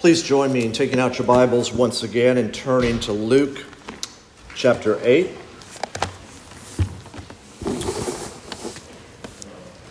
Please 0.00 0.22
join 0.22 0.50
me 0.50 0.64
in 0.64 0.72
taking 0.72 0.98
out 0.98 1.18
your 1.18 1.26
Bibles 1.26 1.74
once 1.74 2.02
again 2.02 2.38
and 2.38 2.54
turning 2.54 3.00
to 3.00 3.12
Luke 3.12 3.66
chapter 4.54 4.98
8. 5.02 5.30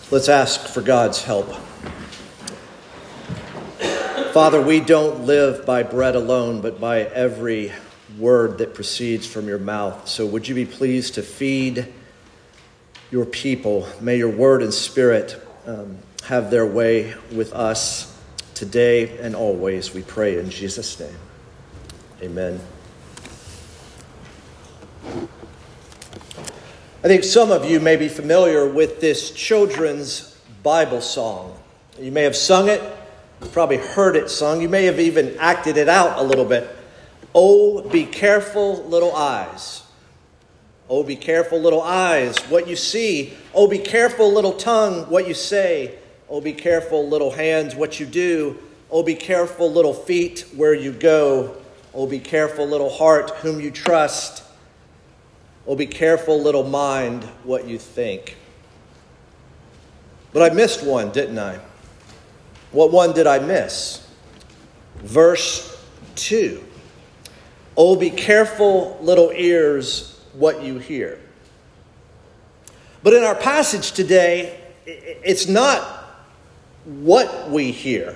Let's 0.10 0.28
ask 0.28 0.62
for 0.62 0.82
God's 0.82 1.24
help. 1.24 1.54
Father, 4.34 4.60
we 4.60 4.80
don't 4.80 5.28
live 5.28 5.64
by 5.64 5.84
bread 5.84 6.16
alone, 6.16 6.62
but 6.62 6.82
by 6.82 7.02
every 7.02 7.72
word 8.18 8.58
that 8.58 8.74
proceeds 8.74 9.28
from 9.28 9.48
your 9.48 9.60
mouth. 9.60 10.08
So 10.08 10.26
would 10.26 10.48
you 10.48 10.56
be 10.56 10.66
pleased 10.66 11.14
to 11.14 11.22
feed 11.22 11.86
your 13.12 13.28
people? 13.28 13.88
May 14.02 14.18
your 14.18 14.32
word 14.32 14.64
and 14.64 14.74
spirit 14.74 15.40
um, 15.68 16.00
have 16.24 16.50
their 16.50 16.66
way 16.66 17.14
with 17.32 17.54
us 17.54 18.09
today 18.60 19.18
and 19.20 19.38
always, 19.38 19.94
we 19.94 20.02
pray 20.02 20.38
in 20.38 20.50
Jesus' 20.50 21.00
name. 21.00 21.16
Amen. 22.22 22.60
I 27.02 27.08
think 27.08 27.24
some 27.24 27.52
of 27.52 27.64
you 27.64 27.80
may 27.80 27.96
be 27.96 28.10
familiar 28.10 28.68
with 28.68 29.00
this 29.00 29.32
children's 29.32 30.38
Bible 30.62 31.00
song. 31.00 31.58
You 31.98 32.12
may 32.12 32.24
have 32.24 32.36
sung 32.36 32.68
it, 32.68 32.82
you've 33.40 33.54
probably 33.54 33.78
heard 33.78 34.18
it 34.18 34.30
sung, 34.30 34.62
you 34.62 34.68
may 34.68 34.84
have 34.84 35.00
even 35.00 35.38
acted 35.40 35.78
it 35.78 35.88
out 35.88 36.20
a 36.20 36.24
little 36.24 36.44
bit. 36.44 36.70
Oh, 37.34 37.88
be 37.88 38.06
careful, 38.06 38.84
little 38.84 39.16
eyes. 39.16 39.84
Oh, 40.90 41.04
be 41.04 41.16
careful, 41.16 41.62
little 41.62 41.82
eyes, 41.82 42.38
what 42.50 42.68
you 42.68 42.76
see. 42.76 43.38
Oh, 43.54 43.70
be 43.70 43.78
careful, 43.78 44.34
little 44.34 44.54
tongue, 44.54 45.10
what 45.10 45.30
you 45.30 45.34
say. 45.34 45.98
Oh, 46.30 46.42
be 46.42 46.54
careful, 46.54 47.08
little 47.08 47.32
hands, 47.32 47.76
what 47.76 48.00
you 48.00 48.06
do. 48.06 48.58
Oh, 48.92 49.02
be 49.02 49.16
careful, 49.16 49.72
little 49.72 49.94
feet, 49.94 50.46
where 50.56 50.74
you 50.74 50.92
go. 50.92 51.56
Oh, 51.94 52.06
be 52.06 52.20
careful, 52.20 52.68
little 52.68 52.90
heart, 52.90 53.32
whom 53.38 53.60
you 53.60 53.72
trust. 53.72 54.44
Oh, 55.66 55.76
be 55.76 55.88
careful, 55.88 56.40
little 56.42 56.64
mind, 56.64 57.24
what 57.44 57.68
you 57.68 57.80
think. 57.80 58.38
But 60.32 60.52
I 60.52 60.54
missed 60.54 60.84
one, 60.86 61.12
didn't 61.12 61.40
I? 61.40 61.60
What 62.72 62.92
one 62.92 63.14
did 63.14 63.26
I 63.26 63.40
miss? 63.40 64.08
Verse 64.98 65.84
2. 66.16 66.64
Oh, 67.76 67.96
be 67.96 68.12
careful, 68.12 69.00
little 69.02 69.32
ears, 69.32 70.22
what 70.34 70.62
you 70.62 70.78
hear. 70.78 71.20
But 73.02 73.14
in 73.14 73.24
our 73.24 73.36
passage 73.36 73.94
today, 73.94 74.60
it's 74.86 75.48
not 75.48 75.99
what 76.86 77.50
we 77.50 77.72
hear, 77.72 78.16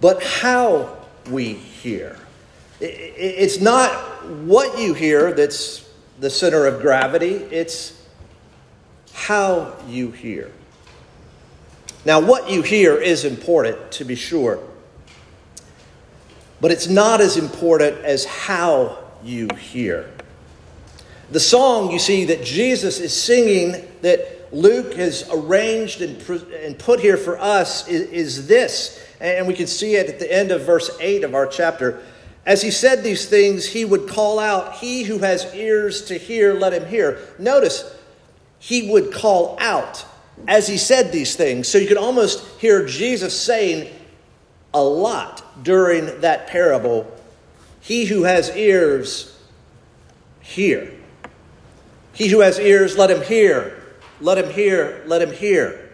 but 0.00 0.22
how 0.22 0.96
we 1.30 1.54
hear. 1.54 2.16
It's 2.80 3.60
not 3.60 3.92
what 4.26 4.78
you 4.78 4.94
hear 4.94 5.32
that's 5.32 5.88
the 6.18 6.30
center 6.30 6.66
of 6.66 6.80
gravity, 6.80 7.34
it's 7.34 8.06
how 9.12 9.74
you 9.88 10.10
hear. 10.10 10.50
Now, 12.04 12.20
what 12.20 12.50
you 12.50 12.62
hear 12.62 12.96
is 12.96 13.24
important, 13.24 13.92
to 13.92 14.04
be 14.04 14.16
sure, 14.16 14.58
but 16.60 16.70
it's 16.70 16.88
not 16.88 17.20
as 17.20 17.36
important 17.36 17.98
as 18.04 18.24
how 18.24 18.98
you 19.22 19.48
hear. 19.58 20.10
The 21.30 21.40
song, 21.40 21.90
you 21.90 21.98
see, 21.98 22.24
that 22.26 22.44
Jesus 22.44 23.00
is 23.00 23.14
singing 23.14 23.88
that 24.02 24.41
Luke 24.52 24.94
has 24.94 25.28
arranged 25.32 26.02
and, 26.02 26.20
and 26.52 26.78
put 26.78 27.00
here 27.00 27.16
for 27.16 27.38
us 27.38 27.88
is, 27.88 28.02
is 28.10 28.46
this. 28.46 29.04
And 29.18 29.46
we 29.46 29.54
can 29.54 29.66
see 29.66 29.94
it 29.94 30.08
at 30.08 30.18
the 30.18 30.32
end 30.32 30.50
of 30.50 30.62
verse 30.62 30.90
8 31.00 31.24
of 31.24 31.34
our 31.34 31.46
chapter. 31.46 32.02
As 32.44 32.60
he 32.60 32.70
said 32.70 33.02
these 33.02 33.28
things, 33.28 33.66
he 33.66 33.84
would 33.84 34.08
call 34.08 34.38
out, 34.38 34.74
He 34.74 35.04
who 35.04 35.18
has 35.18 35.54
ears 35.54 36.04
to 36.06 36.18
hear, 36.18 36.54
let 36.54 36.72
him 36.72 36.86
hear. 36.86 37.18
Notice, 37.38 37.96
he 38.58 38.90
would 38.90 39.12
call 39.12 39.56
out 39.58 40.04
as 40.46 40.68
he 40.68 40.76
said 40.76 41.12
these 41.12 41.34
things. 41.34 41.68
So 41.68 41.78
you 41.78 41.86
could 41.86 41.96
almost 41.96 42.44
hear 42.60 42.86
Jesus 42.86 43.38
saying 43.38 43.92
a 44.74 44.82
lot 44.82 45.64
during 45.64 46.20
that 46.20 46.46
parable 46.46 47.10
He 47.80 48.04
who 48.04 48.24
has 48.24 48.54
ears, 48.56 49.36
hear. 50.40 50.92
He 52.12 52.28
who 52.28 52.40
has 52.40 52.58
ears, 52.58 52.98
let 52.98 53.10
him 53.10 53.22
hear. 53.22 53.81
Let 54.22 54.38
him 54.38 54.50
hear, 54.50 55.02
let 55.06 55.20
him 55.20 55.32
hear. 55.32 55.90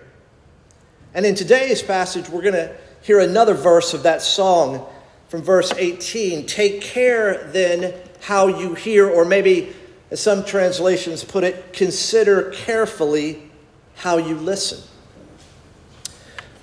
And 1.15 1.25
in 1.25 1.35
today's 1.35 1.83
passage, 1.83 2.29
we're 2.29 2.43
going 2.43 2.53
to 2.53 2.77
hear 3.01 3.21
another 3.21 3.55
verse 3.55 3.95
of 3.95 4.03
that 4.03 4.21
song 4.21 4.87
from 5.29 5.41
verse 5.41 5.73
18. 5.73 6.45
Take 6.45 6.83
care 6.83 7.51
then 7.53 7.95
how 8.21 8.49
you 8.49 8.75
hear, 8.75 9.09
or 9.09 9.25
maybe, 9.25 9.75
as 10.11 10.21
some 10.21 10.45
translations 10.45 11.25
put 11.25 11.43
it, 11.43 11.73
consider 11.73 12.51
carefully 12.51 13.51
how 13.97 14.19
you 14.19 14.35
listen. 14.35 14.87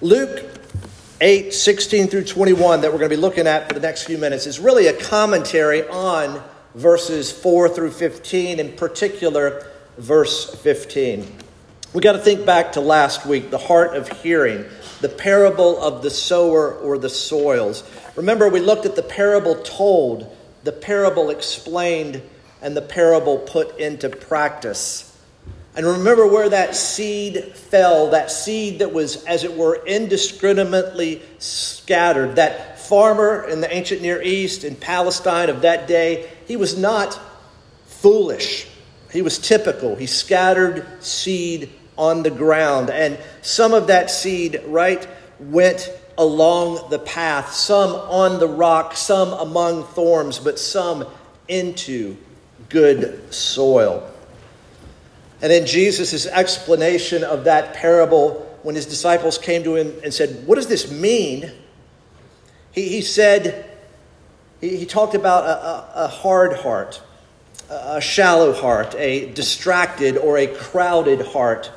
Luke 0.01 0.45
8, 1.19 1.51
16 1.51 2.07
through 2.09 2.25
21, 2.25 2.81
that 2.81 2.91
we're 2.91 2.99
going 2.99 3.09
to 3.09 3.15
be 3.15 3.21
looking 3.21 3.47
at 3.47 3.67
for 3.67 3.73
the 3.73 3.79
next 3.79 4.03
few 4.03 4.19
minutes, 4.19 4.45
is 4.45 4.59
really 4.59 4.85
a 4.85 4.93
commentary 4.93 5.87
on 5.87 6.43
verses 6.75 7.31
4 7.31 7.69
through 7.69 7.91
15, 7.91 8.59
in 8.59 8.73
particular, 8.73 9.65
verse 9.97 10.53
15. 10.61 11.25
We 11.95 12.01
got 12.01 12.11
to 12.11 12.19
think 12.19 12.45
back 12.45 12.73
to 12.73 12.81
last 12.81 13.25
week, 13.25 13.51
the 13.51 13.57
heart 13.57 13.95
of 13.95 14.09
hearing, 14.21 14.65
the 14.99 15.07
parable 15.07 15.81
of 15.81 16.03
the 16.03 16.09
sower 16.09 16.73
or 16.73 16.97
the 16.97 17.07
soils. 17.07 17.89
Remember, 18.17 18.49
we 18.49 18.59
looked 18.59 18.85
at 18.85 18.97
the 18.97 19.01
parable 19.01 19.55
told, 19.63 20.35
the 20.65 20.73
parable 20.73 21.29
explained, 21.29 22.21
and 22.61 22.75
the 22.75 22.81
parable 22.81 23.37
put 23.37 23.79
into 23.79 24.09
practice. 24.09 25.17
And 25.77 25.85
remember 25.85 26.27
where 26.27 26.49
that 26.49 26.75
seed 26.75 27.55
fell, 27.55 28.09
that 28.09 28.29
seed 28.29 28.79
that 28.79 28.91
was, 28.91 29.23
as 29.23 29.45
it 29.45 29.55
were, 29.55 29.81
indiscriminately 29.85 31.21
scattered. 31.39 32.35
That 32.35 32.77
farmer 32.77 33.47
in 33.47 33.61
the 33.61 33.73
ancient 33.73 34.01
Near 34.01 34.21
East, 34.21 34.65
in 34.65 34.75
Palestine 34.75 35.49
of 35.49 35.61
that 35.61 35.87
day, 35.87 36.29
he 36.45 36.57
was 36.57 36.77
not 36.77 37.17
foolish. 37.85 38.67
He 39.13 39.21
was 39.21 39.39
typical. 39.39 39.95
He 39.95 40.07
scattered 40.07 40.85
seed 41.01 41.69
on 41.97 42.23
the 42.23 42.31
ground. 42.31 42.89
And 42.89 43.17
some 43.41 43.73
of 43.73 43.87
that 43.87 44.09
seed, 44.09 44.61
right, 44.67 45.07
went 45.39 45.89
along 46.17 46.89
the 46.89 46.99
path, 46.99 47.53
some 47.53 47.91
on 47.91 48.39
the 48.39 48.47
rock, 48.47 48.95
some 48.95 49.33
among 49.33 49.83
thorns, 49.83 50.39
but 50.39 50.59
some 50.59 51.05
into 51.47 52.17
good 52.69 53.33
soil. 53.33 54.09
And 55.41 55.51
in 55.51 55.65
Jesus' 55.65 56.25
explanation 56.25 57.23
of 57.23 57.43
that 57.43 57.73
parable, 57.75 58.41
when 58.63 58.75
his 58.75 58.85
disciples 58.85 59.37
came 59.37 59.63
to 59.63 59.75
him 59.75 59.93
and 60.03 60.13
said, 60.13 60.47
What 60.47 60.55
does 60.55 60.67
this 60.67 60.91
mean? 60.91 61.51
He, 62.71 62.89
he 62.89 63.01
said, 63.01 63.69
he, 64.59 64.77
he 64.77 64.85
talked 64.85 65.13
about 65.13 65.43
a, 65.43 66.01
a, 66.01 66.05
a 66.05 66.07
hard 66.07 66.53
heart, 66.57 67.01
a 67.69 68.01
shallow 68.01 68.53
heart, 68.53 68.95
a 68.95 69.31
distracted 69.33 70.17
or 70.17 70.37
a 70.37 70.47
crowded 70.47 71.21
heart 71.27 71.71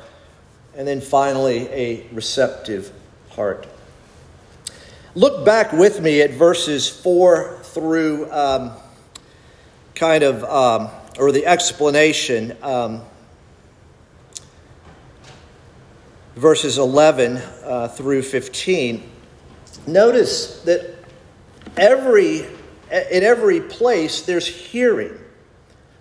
and 0.79 0.87
then 0.87 1.01
finally, 1.01 1.67
a 1.73 2.07
receptive 2.13 2.93
heart. 3.31 3.67
Look 5.13 5.45
back 5.45 5.73
with 5.73 5.99
me 5.99 6.21
at 6.21 6.31
verses 6.31 6.87
4 6.87 7.59
through 7.63 8.31
um, 8.31 8.71
kind 9.93 10.23
of, 10.23 10.41
um, 10.45 10.89
or 11.19 11.33
the 11.33 11.45
explanation, 11.45 12.55
um, 12.63 13.01
verses 16.37 16.77
11 16.77 17.35
uh, 17.65 17.89
through 17.89 18.21
15. 18.21 19.03
Notice 19.85 20.61
that 20.61 20.95
every, 21.75 22.45
in 22.89 23.23
every 23.23 23.59
place 23.59 24.21
there's 24.21 24.47
hearing. 24.47 25.19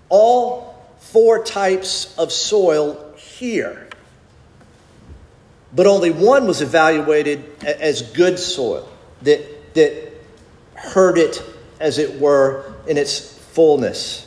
All 0.09 0.87
four 1.01 1.43
types 1.43 2.17
of 2.17 2.31
soil 2.31 3.13
hear 3.17 3.88
but 5.75 5.87
only 5.87 6.11
one 6.11 6.47
was 6.47 6.63
evaluated 6.63 7.45
as 7.65 8.03
good 8.03 8.39
soil 8.39 8.89
that, 9.23 9.75
that 9.75 10.13
heard 10.75 11.19
it, 11.19 11.43
as 11.81 11.99
it 11.99 12.21
were, 12.21 12.75
in 12.87 12.97
its 12.97 13.39
fullness. 13.39 14.25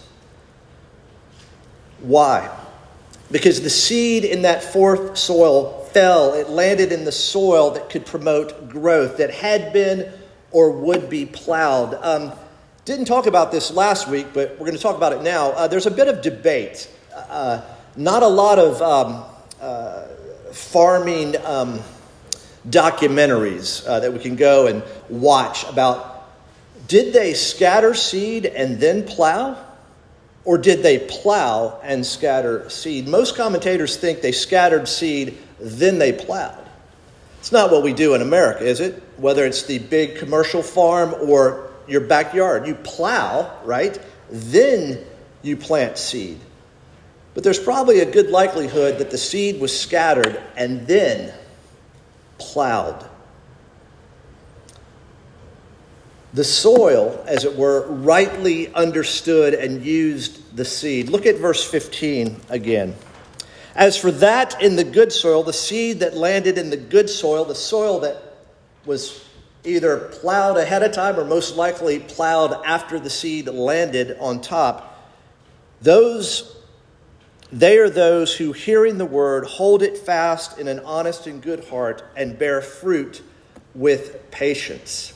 Why? 1.99 2.49
Because 3.31 3.61
the 3.61 3.69
seed 3.69 4.25
in 4.25 4.41
that 4.43 4.63
fourth 4.63 5.17
soil 5.17 5.85
fell, 5.93 6.33
it 6.33 6.49
landed 6.49 6.91
in 6.91 7.05
the 7.05 7.11
soil 7.11 7.71
that 7.71 7.89
could 7.89 8.05
promote 8.05 8.69
growth, 8.69 9.17
that 9.17 9.31
had 9.31 9.73
been 9.73 10.11
or 10.51 10.71
would 10.71 11.09
be 11.09 11.25
plowed. 11.25 11.97
Um, 12.01 12.33
didn't 12.83 13.05
talk 13.05 13.25
about 13.25 13.51
this 13.51 13.71
last 13.71 14.07
week, 14.07 14.27
but 14.33 14.51
we're 14.51 14.65
going 14.65 14.75
to 14.75 14.81
talk 14.81 14.97
about 14.97 15.13
it 15.13 15.21
now. 15.21 15.51
Uh, 15.51 15.67
there's 15.67 15.85
a 15.85 15.91
bit 15.91 16.07
of 16.07 16.21
debate. 16.21 16.89
Uh, 17.15 17.61
not 17.95 18.23
a 18.23 18.27
lot 18.27 18.59
of 18.59 18.81
um, 18.81 19.23
farming 20.53 21.35
um, 21.45 21.79
documentaries 22.67 23.87
uh, 23.87 23.99
that 23.99 24.13
we 24.13 24.19
can 24.19 24.35
go 24.35 24.67
and 24.67 24.83
watch 25.09 25.63
about 25.69 26.11
did 26.87 27.13
they 27.13 27.33
scatter 27.33 27.93
seed 27.93 28.45
and 28.45 28.79
then 28.79 29.05
plow? 29.05 29.57
Or 30.43 30.57
did 30.57 30.83
they 30.83 30.99
plow 30.99 31.79
and 31.83 32.05
scatter 32.05 32.69
seed? 32.69 33.07
Most 33.07 33.37
commentators 33.37 33.95
think 33.95 34.21
they 34.21 34.33
scattered 34.33 34.87
seed, 34.87 35.37
then 35.59 35.99
they 35.99 36.11
plowed. 36.11 36.57
It's 37.39 37.51
not 37.51 37.71
what 37.71 37.83
we 37.83 37.93
do 37.93 38.13
in 38.13 38.21
America, 38.21 38.65
is 38.65 38.81
it? 38.81 39.01
Whether 39.17 39.45
it's 39.45 39.63
the 39.63 39.79
big 39.79 40.17
commercial 40.17 40.61
farm 40.61 41.13
or 41.13 41.71
your 41.87 42.01
backyard. 42.01 42.67
You 42.67 42.75
plow, 42.75 43.59
right? 43.63 43.97
Then 44.29 44.99
you 45.43 45.57
plant 45.57 45.97
seed. 45.97 46.39
But 47.33 47.43
there's 47.43 47.59
probably 47.59 47.99
a 47.99 48.11
good 48.11 48.29
likelihood 48.29 48.97
that 48.97 49.11
the 49.11 49.17
seed 49.17 49.59
was 49.59 49.77
scattered 49.77 50.41
and 50.57 50.85
then 50.85 51.33
plowed. 52.37 53.07
The 56.33 56.43
soil, 56.43 57.23
as 57.27 57.43
it 57.43 57.57
were, 57.57 57.87
rightly 57.87 58.73
understood 58.73 59.53
and 59.53 59.83
used 59.83 60.55
the 60.55 60.63
seed. 60.65 61.09
Look 61.09 61.25
at 61.25 61.37
verse 61.37 61.63
15 61.63 62.39
again. 62.49 62.95
As 63.75 63.97
for 63.97 64.11
that 64.11 64.61
in 64.61 64.75
the 64.75 64.83
good 64.83 65.11
soil, 65.11 65.43
the 65.43 65.53
seed 65.53 65.99
that 66.01 66.15
landed 66.15 66.57
in 66.57 66.69
the 66.69 66.77
good 66.77 67.09
soil, 67.09 67.45
the 67.45 67.55
soil 67.55 67.99
that 67.99 68.21
was 68.85 69.25
either 69.63 69.97
plowed 69.97 70.57
ahead 70.57 70.83
of 70.83 70.91
time 70.91 71.19
or 71.19 71.25
most 71.25 71.55
likely 71.55 71.99
plowed 71.99 72.53
after 72.65 72.99
the 72.99 73.09
seed 73.09 73.47
landed 73.47 74.17
on 74.19 74.41
top, 74.41 75.09
those 75.81 76.60
they 77.51 77.77
are 77.79 77.89
those 77.89 78.35
who, 78.35 78.53
hearing 78.53 78.97
the 78.97 79.05
word, 79.05 79.45
hold 79.45 79.83
it 79.83 79.97
fast 79.97 80.57
in 80.57 80.67
an 80.67 80.79
honest 80.79 81.27
and 81.27 81.41
good 81.41 81.65
heart 81.65 82.03
and 82.15 82.37
bear 82.37 82.61
fruit 82.61 83.21
with 83.75 84.31
patience. 84.31 85.13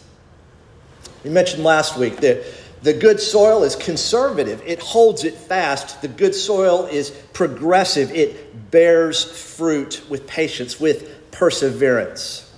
We 1.24 1.30
mentioned 1.30 1.64
last 1.64 1.98
week 1.98 2.18
that 2.18 2.44
the 2.82 2.94
good 2.94 3.20
soil 3.20 3.64
is 3.64 3.76
conservative, 3.76 4.62
it 4.66 4.80
holds 4.80 5.24
it 5.24 5.34
fast. 5.34 6.02
The 6.02 6.08
good 6.08 6.36
soil 6.36 6.86
is 6.86 7.10
progressive, 7.34 8.12
it 8.12 8.70
bears 8.70 9.24
fruit 9.56 10.04
with 10.10 10.28
patience, 10.28 10.80
with 10.80 11.32
perseverance. 11.32 12.54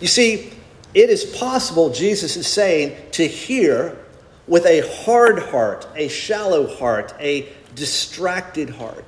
You 0.00 0.06
see, 0.06 0.52
it 0.94 1.10
is 1.10 1.24
possible, 1.24 1.90
Jesus 1.90 2.36
is 2.36 2.46
saying, 2.46 2.96
to 3.12 3.26
hear 3.26 3.96
with 4.52 4.66
a 4.66 4.86
hard 5.04 5.38
heart, 5.38 5.88
a 5.96 6.08
shallow 6.08 6.66
heart, 6.66 7.14
a 7.18 7.48
distracted 7.74 8.68
heart. 8.68 9.06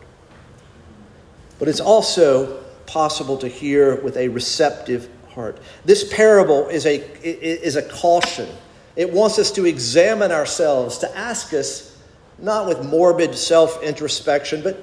But 1.59 1.69
it's 1.69 1.81
also 1.81 2.63
possible 2.87 3.37
to 3.37 3.47
hear 3.47 4.01
with 4.01 4.17
a 4.17 4.29
receptive 4.29 5.07
heart. 5.29 5.59
This 5.85 6.11
parable 6.11 6.69
is 6.69 6.87
a, 6.87 6.97
is 7.23 7.77
a 7.77 7.83
caution. 7.83 8.49
It 8.97 9.13
wants 9.13 9.39
us 9.39 9.51
to 9.53 9.67
examine 9.67 10.33
ourselves, 10.33 10.97
to 11.01 11.15
ask 11.15 11.53
us, 11.53 11.95
not 12.39 12.67
with 12.67 12.83
morbid 12.83 13.35
self 13.35 13.83
introspection, 13.83 14.63
but 14.63 14.81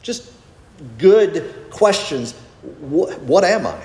just 0.00 0.32
good 0.96 1.66
questions. 1.68 2.32
What, 2.80 3.20
what 3.20 3.44
am 3.44 3.66
I? 3.66 3.78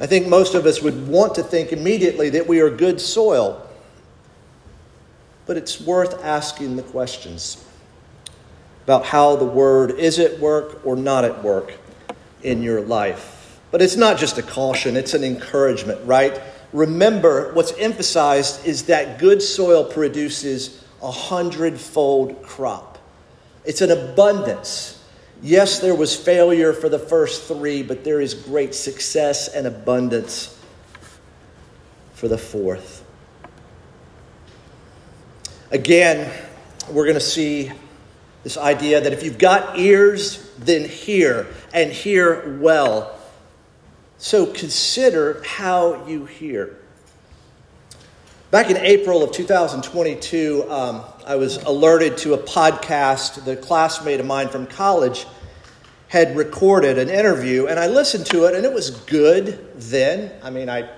I 0.00 0.06
think 0.08 0.26
most 0.26 0.56
of 0.56 0.66
us 0.66 0.82
would 0.82 1.06
want 1.06 1.36
to 1.36 1.44
think 1.44 1.70
immediately 1.70 2.30
that 2.30 2.48
we 2.48 2.58
are 2.58 2.70
good 2.70 3.00
soil 3.00 3.68
but 5.46 5.56
it's 5.56 5.80
worth 5.80 6.22
asking 6.24 6.76
the 6.76 6.82
questions 6.82 7.64
about 8.84 9.04
how 9.06 9.36
the 9.36 9.44
word 9.44 9.92
is 9.92 10.18
at 10.18 10.38
work 10.40 10.84
or 10.84 10.96
not 10.96 11.24
at 11.24 11.42
work 11.42 11.72
in 12.42 12.62
your 12.62 12.80
life. 12.80 13.60
But 13.70 13.80
it's 13.80 13.96
not 13.96 14.18
just 14.18 14.38
a 14.38 14.42
caution, 14.42 14.96
it's 14.96 15.14
an 15.14 15.24
encouragement, 15.24 16.00
right? 16.04 16.40
Remember, 16.72 17.52
what's 17.54 17.72
emphasized 17.78 18.66
is 18.66 18.84
that 18.84 19.18
good 19.18 19.42
soil 19.42 19.84
produces 19.84 20.84
a 21.02 21.10
hundredfold 21.10 22.42
crop. 22.42 22.98
It's 23.64 23.80
an 23.80 23.90
abundance. 23.90 25.02
Yes, 25.42 25.80
there 25.80 25.94
was 25.94 26.14
failure 26.14 26.72
for 26.72 26.88
the 26.88 26.98
first 26.98 27.44
three, 27.44 27.82
but 27.82 28.04
there 28.04 28.20
is 28.20 28.34
great 28.34 28.74
success 28.74 29.48
and 29.48 29.66
abundance 29.66 30.58
for 32.14 32.28
the 32.28 32.38
fourth. 32.38 33.01
Again, 35.72 36.30
we're 36.90 37.06
going 37.06 37.14
to 37.14 37.20
see 37.20 37.72
this 38.42 38.58
idea 38.58 39.00
that 39.00 39.14
if 39.14 39.22
you've 39.22 39.38
got 39.38 39.78
ears, 39.78 40.52
then 40.58 40.86
hear, 40.86 41.46
and 41.72 41.90
hear 41.90 42.58
well. 42.60 43.18
So 44.18 44.44
consider 44.44 45.42
how 45.46 46.06
you 46.06 46.26
hear. 46.26 46.76
Back 48.50 48.68
in 48.68 48.76
April 48.76 49.22
of 49.22 49.32
2022, 49.32 50.70
um, 50.70 51.04
I 51.26 51.36
was 51.36 51.56
alerted 51.56 52.18
to 52.18 52.34
a 52.34 52.38
podcast 52.38 53.42
the 53.46 53.56
classmate 53.56 54.20
of 54.20 54.26
mine 54.26 54.50
from 54.50 54.66
college 54.66 55.24
had 56.08 56.36
recorded 56.36 56.98
an 56.98 57.08
interview, 57.08 57.68
and 57.68 57.80
I 57.80 57.86
listened 57.86 58.26
to 58.26 58.44
it, 58.44 58.54
and 58.54 58.66
it 58.66 58.74
was 58.74 58.90
good 58.90 59.58
then. 59.76 60.32
I 60.42 60.50
mean, 60.50 60.68
I, 60.68 60.90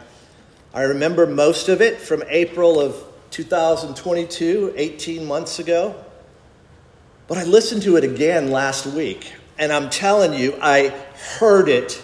I 0.73 0.83
remember 0.83 1.29
most 1.29 1.69
of 1.69 1.81
it 1.81 2.01
from 2.01 2.25
April 2.29 2.81
of 2.81 3.14
2022, 3.35 4.75
18 4.77 5.27
months 5.27 5.59
ago. 5.59 5.97
But 7.27 7.37
I 7.37 7.43
listened 7.43 7.83
to 7.83 7.97
it 7.97 8.05
again 8.05 8.53
last 8.53 8.87
week, 8.87 9.33
and 9.59 9.73
I'm 9.73 9.91
telling 9.91 10.35
you, 10.35 10.57
I 10.63 10.91
heard 11.41 11.69
it 11.69 12.01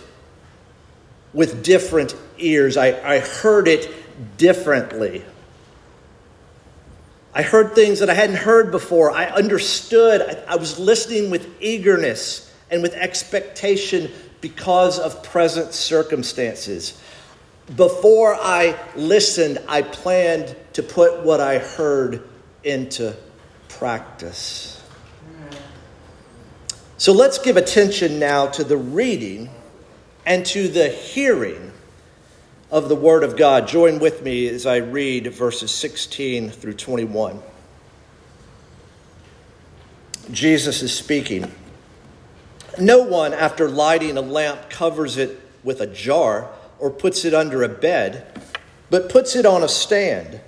with 1.33 1.63
different 1.63 2.17
ears. 2.39 2.77
I, 2.77 3.01
I 3.09 3.21
heard 3.21 3.69
it 3.69 3.89
differently. 4.39 5.25
I 7.33 7.43
heard 7.43 7.77
things 7.77 8.01
that 8.01 8.11
I 8.11 8.15
hadn't 8.15 8.39
heard 8.39 8.73
before. 8.73 9.13
I 9.13 9.27
understood. 9.27 10.23
I, 10.23 10.55
I 10.55 10.57
was 10.57 10.81
listening 10.81 11.31
with 11.31 11.49
eagerness 11.61 12.53
and 12.73 12.83
with 12.83 12.95
expectation 12.95 14.11
because 14.41 14.99
of 14.99 15.23
present 15.23 15.75
circumstances. 15.75 17.01
Before 17.77 18.35
I 18.35 18.77
listened, 18.97 19.59
I 19.69 19.83
planned 19.83 20.57
to 20.73 20.83
put 20.83 21.23
what 21.23 21.41
I 21.41 21.59
heard 21.59 22.23
into 22.65 23.17
practice. 23.69 24.83
So 26.97 27.13
let's 27.13 27.39
give 27.39 27.57
attention 27.57 28.19
now 28.19 28.47
to 28.49 28.65
the 28.65 28.77
reading 28.77 29.51
and 30.27 30.45
to 30.47 30.69
the 30.69 30.89
hearing 30.89 31.73
of 32.71 32.89
the 32.89 32.97
Word 32.97 33.23
of 33.25 33.37
God. 33.37 33.69
Join 33.69 34.01
with 34.01 34.23
me 34.23 34.49
as 34.49 34.67
I 34.67 34.77
read 34.77 35.29
verses 35.29 35.71
16 35.71 36.51
through 36.51 36.75
21. 36.75 37.41
Jesus 40.31 40.83
is 40.83 40.93
speaking. 40.93 41.51
No 42.79 43.03
one, 43.03 43.33
after 43.33 43.69
lighting 43.69 44.17
a 44.17 44.21
lamp, 44.21 44.71
covers 44.71 45.17
it 45.17 45.41
with 45.65 45.81
a 45.81 45.87
jar 45.87 46.51
or 46.81 46.91
puts 46.91 47.25
it 47.25 47.35
under 47.35 47.63
a 47.63 47.69
bed, 47.69 48.27
but 48.89 49.09
puts 49.09 49.37
it 49.37 49.47
on 49.47 49.63
a 49.63 49.69
stand, 49.69 50.41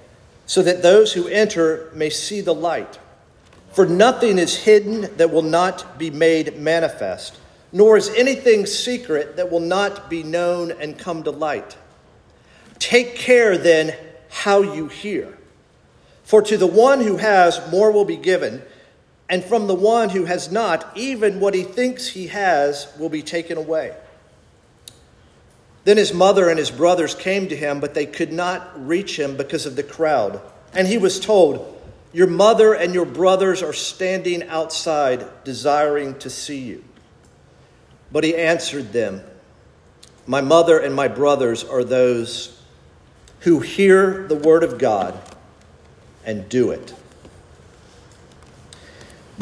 so 0.47 0.63
that 0.63 0.83
those 0.83 1.13
who 1.13 1.29
enter 1.29 1.91
may 1.95 2.11
see 2.11 2.41
the 2.41 2.55
light. 2.55 2.99
For 3.73 3.87
nothing 3.87 4.39
is 4.39 4.57
hidden 4.57 5.17
that 5.17 5.31
will 5.31 5.43
not 5.43 5.99
be 5.99 6.11
made 6.11 6.59
manifest, 6.59 7.39
nor 7.73 7.97
is 7.97 8.11
anything 8.11 8.67
secret 8.67 9.37
that 9.37 9.51
will 9.51 9.61
not 9.61 10.11
be 10.11 10.23
known 10.23 10.73
and 10.73 10.99
come 10.99 11.23
to 11.23 11.31
light. 11.31 11.77
Take 12.79 13.15
care 13.15 13.57
then 13.57 13.97
how 14.29 14.63
you 14.63 14.89
hear. 14.89 15.39
For 16.25 16.43
to 16.43 16.57
the 16.57 16.67
one 16.67 17.01
who 17.01 17.17
has, 17.17 17.61
more 17.71 17.93
will 17.93 18.05
be 18.05 18.17
given, 18.17 18.63
and 19.29 19.45
from 19.45 19.67
the 19.67 19.75
one 19.75 20.11
who 20.11 20.25
has 20.25 20.53
not, 20.53 20.91
even 20.97 21.41
what 21.41 21.55
he 21.55 21.63
thinks 21.63 22.09
he 22.09 22.27
has 22.27 22.89
will 22.99 23.09
be 23.09 23.23
taken 23.23 23.57
away. 23.57 23.95
Then 25.85 25.97
his 25.97 26.15
mother 26.15 26.49
and 26.49 26.59
his 26.59 26.71
brothers 26.71 27.15
came 27.15 27.49
to 27.49 27.57
him, 27.57 27.81
but 27.81 27.95
they 27.95 28.07
could 28.07 28.33
not 28.33 28.87
reach 28.87 29.19
him 29.19 29.37
because 29.37 29.67
of 29.67 29.77
the 29.77 29.83
crowd. 29.83 30.41
And 30.73 30.87
he 30.87 30.99
was 30.99 31.19
told, 31.19 31.81
Your 32.13 32.29
mother 32.29 32.73
and 32.73 32.95
your 32.95 33.05
brothers 33.05 33.63
are 33.63 33.73
standing 33.73 34.45
outside, 34.49 35.27
desiring 35.45 36.19
to 36.21 36.31
see 36.31 36.61
you. 36.61 36.85
But 38.13 38.25
he 38.25 38.37
answered 38.37 38.93
them, 38.93 39.23
My 40.27 40.41
mother 40.41 40.79
and 40.79 40.95
my 40.95 41.09
brothers 41.09 41.65
are 41.65 41.83
those 41.83 42.61
who 43.41 43.59
hear 43.61 44.27
the 44.29 44.37
word 44.37 44.63
of 44.63 44.79
God 44.79 45.19
and 46.25 46.49
do 46.49 46.71
it. 46.71 46.95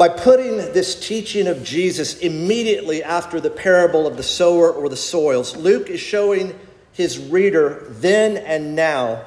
By 0.01 0.09
putting 0.09 0.57
this 0.57 0.95
teaching 0.95 1.45
of 1.45 1.63
Jesus 1.63 2.17
immediately 2.17 3.03
after 3.03 3.39
the 3.39 3.51
parable 3.51 4.07
of 4.07 4.17
the 4.17 4.23
sower 4.23 4.71
or 4.71 4.89
the 4.89 4.95
soils, 4.95 5.55
Luke 5.55 5.91
is 5.91 5.99
showing 5.99 6.59
his 6.91 7.19
reader 7.19 7.85
then 7.87 8.37
and 8.37 8.75
now 8.75 9.23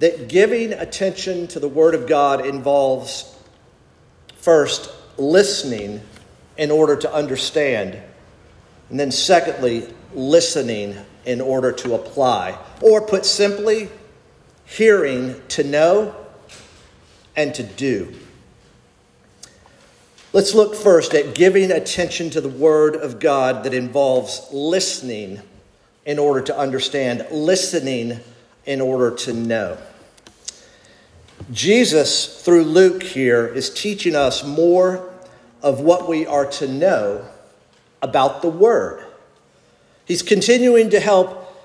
that 0.00 0.28
giving 0.28 0.72
attention 0.72 1.46
to 1.46 1.60
the 1.60 1.68
Word 1.68 1.94
of 1.94 2.08
God 2.08 2.44
involves 2.44 3.38
first 4.34 4.90
listening 5.16 6.00
in 6.56 6.72
order 6.72 6.96
to 6.96 7.14
understand, 7.14 7.96
And 8.90 8.98
then, 8.98 9.12
secondly, 9.12 9.86
listening 10.12 10.96
in 11.24 11.40
order 11.40 11.70
to 11.70 11.94
apply. 11.94 12.58
Or, 12.80 13.06
put 13.06 13.24
simply, 13.24 13.90
hearing 14.64 15.40
to 15.50 15.62
know 15.62 16.16
and 17.36 17.54
to 17.54 17.62
do. 17.62 18.12
Let's 20.34 20.52
look 20.52 20.74
first 20.74 21.14
at 21.14 21.36
giving 21.36 21.70
attention 21.70 22.28
to 22.30 22.40
the 22.40 22.48
Word 22.48 22.96
of 22.96 23.20
God 23.20 23.62
that 23.62 23.72
involves 23.72 24.48
listening 24.50 25.40
in 26.04 26.18
order 26.18 26.40
to 26.40 26.58
understand, 26.58 27.24
listening 27.30 28.18
in 28.66 28.80
order 28.80 29.14
to 29.14 29.32
know. 29.32 29.78
Jesus, 31.52 32.42
through 32.42 32.64
Luke 32.64 33.04
here, 33.04 33.46
is 33.46 33.70
teaching 33.70 34.16
us 34.16 34.42
more 34.44 35.08
of 35.62 35.78
what 35.78 36.08
we 36.08 36.26
are 36.26 36.46
to 36.46 36.66
know 36.66 37.24
about 38.02 38.42
the 38.42 38.50
Word. 38.50 39.06
He's 40.04 40.22
continuing 40.22 40.90
to 40.90 40.98
help 40.98 41.56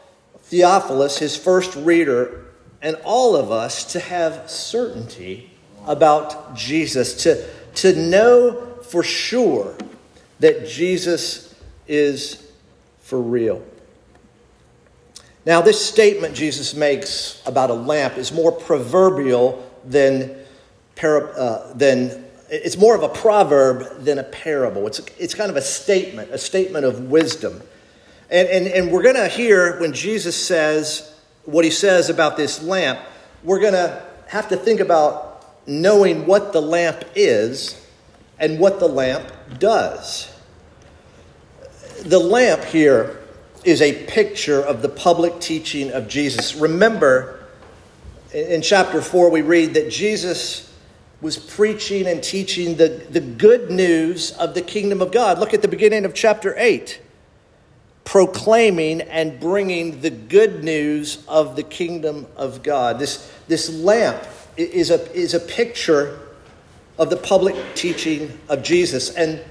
Theophilus, 0.41 1.17
his 1.17 1.35
first 1.35 1.75
reader, 1.75 2.45
and 2.83 2.97
all 3.03 3.35
of 3.35 3.51
us 3.51 3.93
to 3.93 3.99
have 3.99 4.47
certainty 4.47 5.49
about 5.87 6.55
Jesus, 6.55 7.23
to, 7.23 7.43
to 7.75 7.95
know 7.95 8.77
for 8.83 9.03
sure 9.03 9.75
that 10.39 10.67
Jesus 10.67 11.55
is 11.87 12.51
for 13.01 13.21
real. 13.21 13.63
Now, 15.45 15.61
this 15.61 15.83
statement 15.83 16.35
Jesus 16.35 16.75
makes 16.75 17.41
about 17.45 17.69
a 17.69 17.73
lamp 17.73 18.17
is 18.17 18.31
more 18.31 18.51
proverbial 18.51 19.67
than, 19.85 20.35
uh, 21.01 21.73
than 21.73 22.25
it's 22.49 22.77
more 22.77 22.95
of 22.95 23.03
a 23.03 23.09
proverb 23.09 24.03
than 24.03 24.19
a 24.19 24.23
parable. 24.23 24.85
It's, 24.87 24.99
it's 25.17 25.33
kind 25.33 25.49
of 25.49 25.55
a 25.55 25.61
statement, 25.61 26.31
a 26.31 26.37
statement 26.37 26.85
of 26.85 27.09
wisdom. 27.09 27.61
And, 28.29 28.47
and, 28.47 28.67
and 28.67 28.91
we're 28.91 29.03
going 29.03 29.15
to 29.15 29.27
hear 29.27 29.79
when 29.79 29.93
Jesus 29.93 30.35
says 30.35 31.15
what 31.45 31.65
he 31.65 31.71
says 31.71 32.09
about 32.09 32.37
this 32.37 32.61
lamp, 32.61 32.99
we're 33.43 33.59
going 33.59 33.73
to 33.73 34.03
have 34.27 34.49
to 34.49 34.57
think 34.57 34.79
about 34.79 35.28
knowing 35.65 36.25
what 36.25 36.53
the 36.53 36.61
lamp 36.61 37.03
is 37.15 37.85
and 38.39 38.59
what 38.59 38.79
the 38.79 38.87
lamp 38.87 39.31
does. 39.59 40.33
The 42.03 42.19
lamp 42.19 42.63
here 42.63 43.19
is 43.63 43.81
a 43.81 44.05
picture 44.05 44.61
of 44.61 44.81
the 44.81 44.89
public 44.89 45.39
teaching 45.39 45.91
of 45.91 46.07
Jesus. 46.07 46.55
Remember, 46.55 47.45
in 48.33 48.61
chapter 48.61 49.01
4, 49.01 49.29
we 49.29 49.41
read 49.41 49.73
that 49.73 49.89
Jesus 49.89 50.73
was 51.21 51.37
preaching 51.37 52.07
and 52.07 52.23
teaching 52.23 52.77
the, 52.77 53.05
the 53.09 53.19
good 53.19 53.69
news 53.69 54.31
of 54.31 54.53
the 54.53 54.61
kingdom 54.61 55.01
of 55.01 55.11
God. 55.11 55.39
Look 55.39 55.53
at 55.53 55.61
the 55.61 55.67
beginning 55.67 56.05
of 56.05 56.13
chapter 56.13 56.55
8 56.57 57.01
proclaiming 58.09 59.01
and 59.01 59.39
bringing 59.39 60.01
the 60.01 60.09
good 60.09 60.63
news 60.63 61.23
of 61.27 61.55
the 61.55 61.61
kingdom 61.61 62.25
of 62.35 62.63
God. 62.63 62.97
This, 62.97 63.31
this 63.47 63.71
lamp 63.71 64.17
is 64.59 64.91
a, 64.91 65.11
is 65.13 65.33
a 65.33 65.39
picture 65.39 66.19
of 66.97 67.09
the 67.09 67.17
public 67.17 67.55
teaching 67.75 68.37
of 68.49 68.61
Jesus. 68.61 69.09
And 69.11 69.41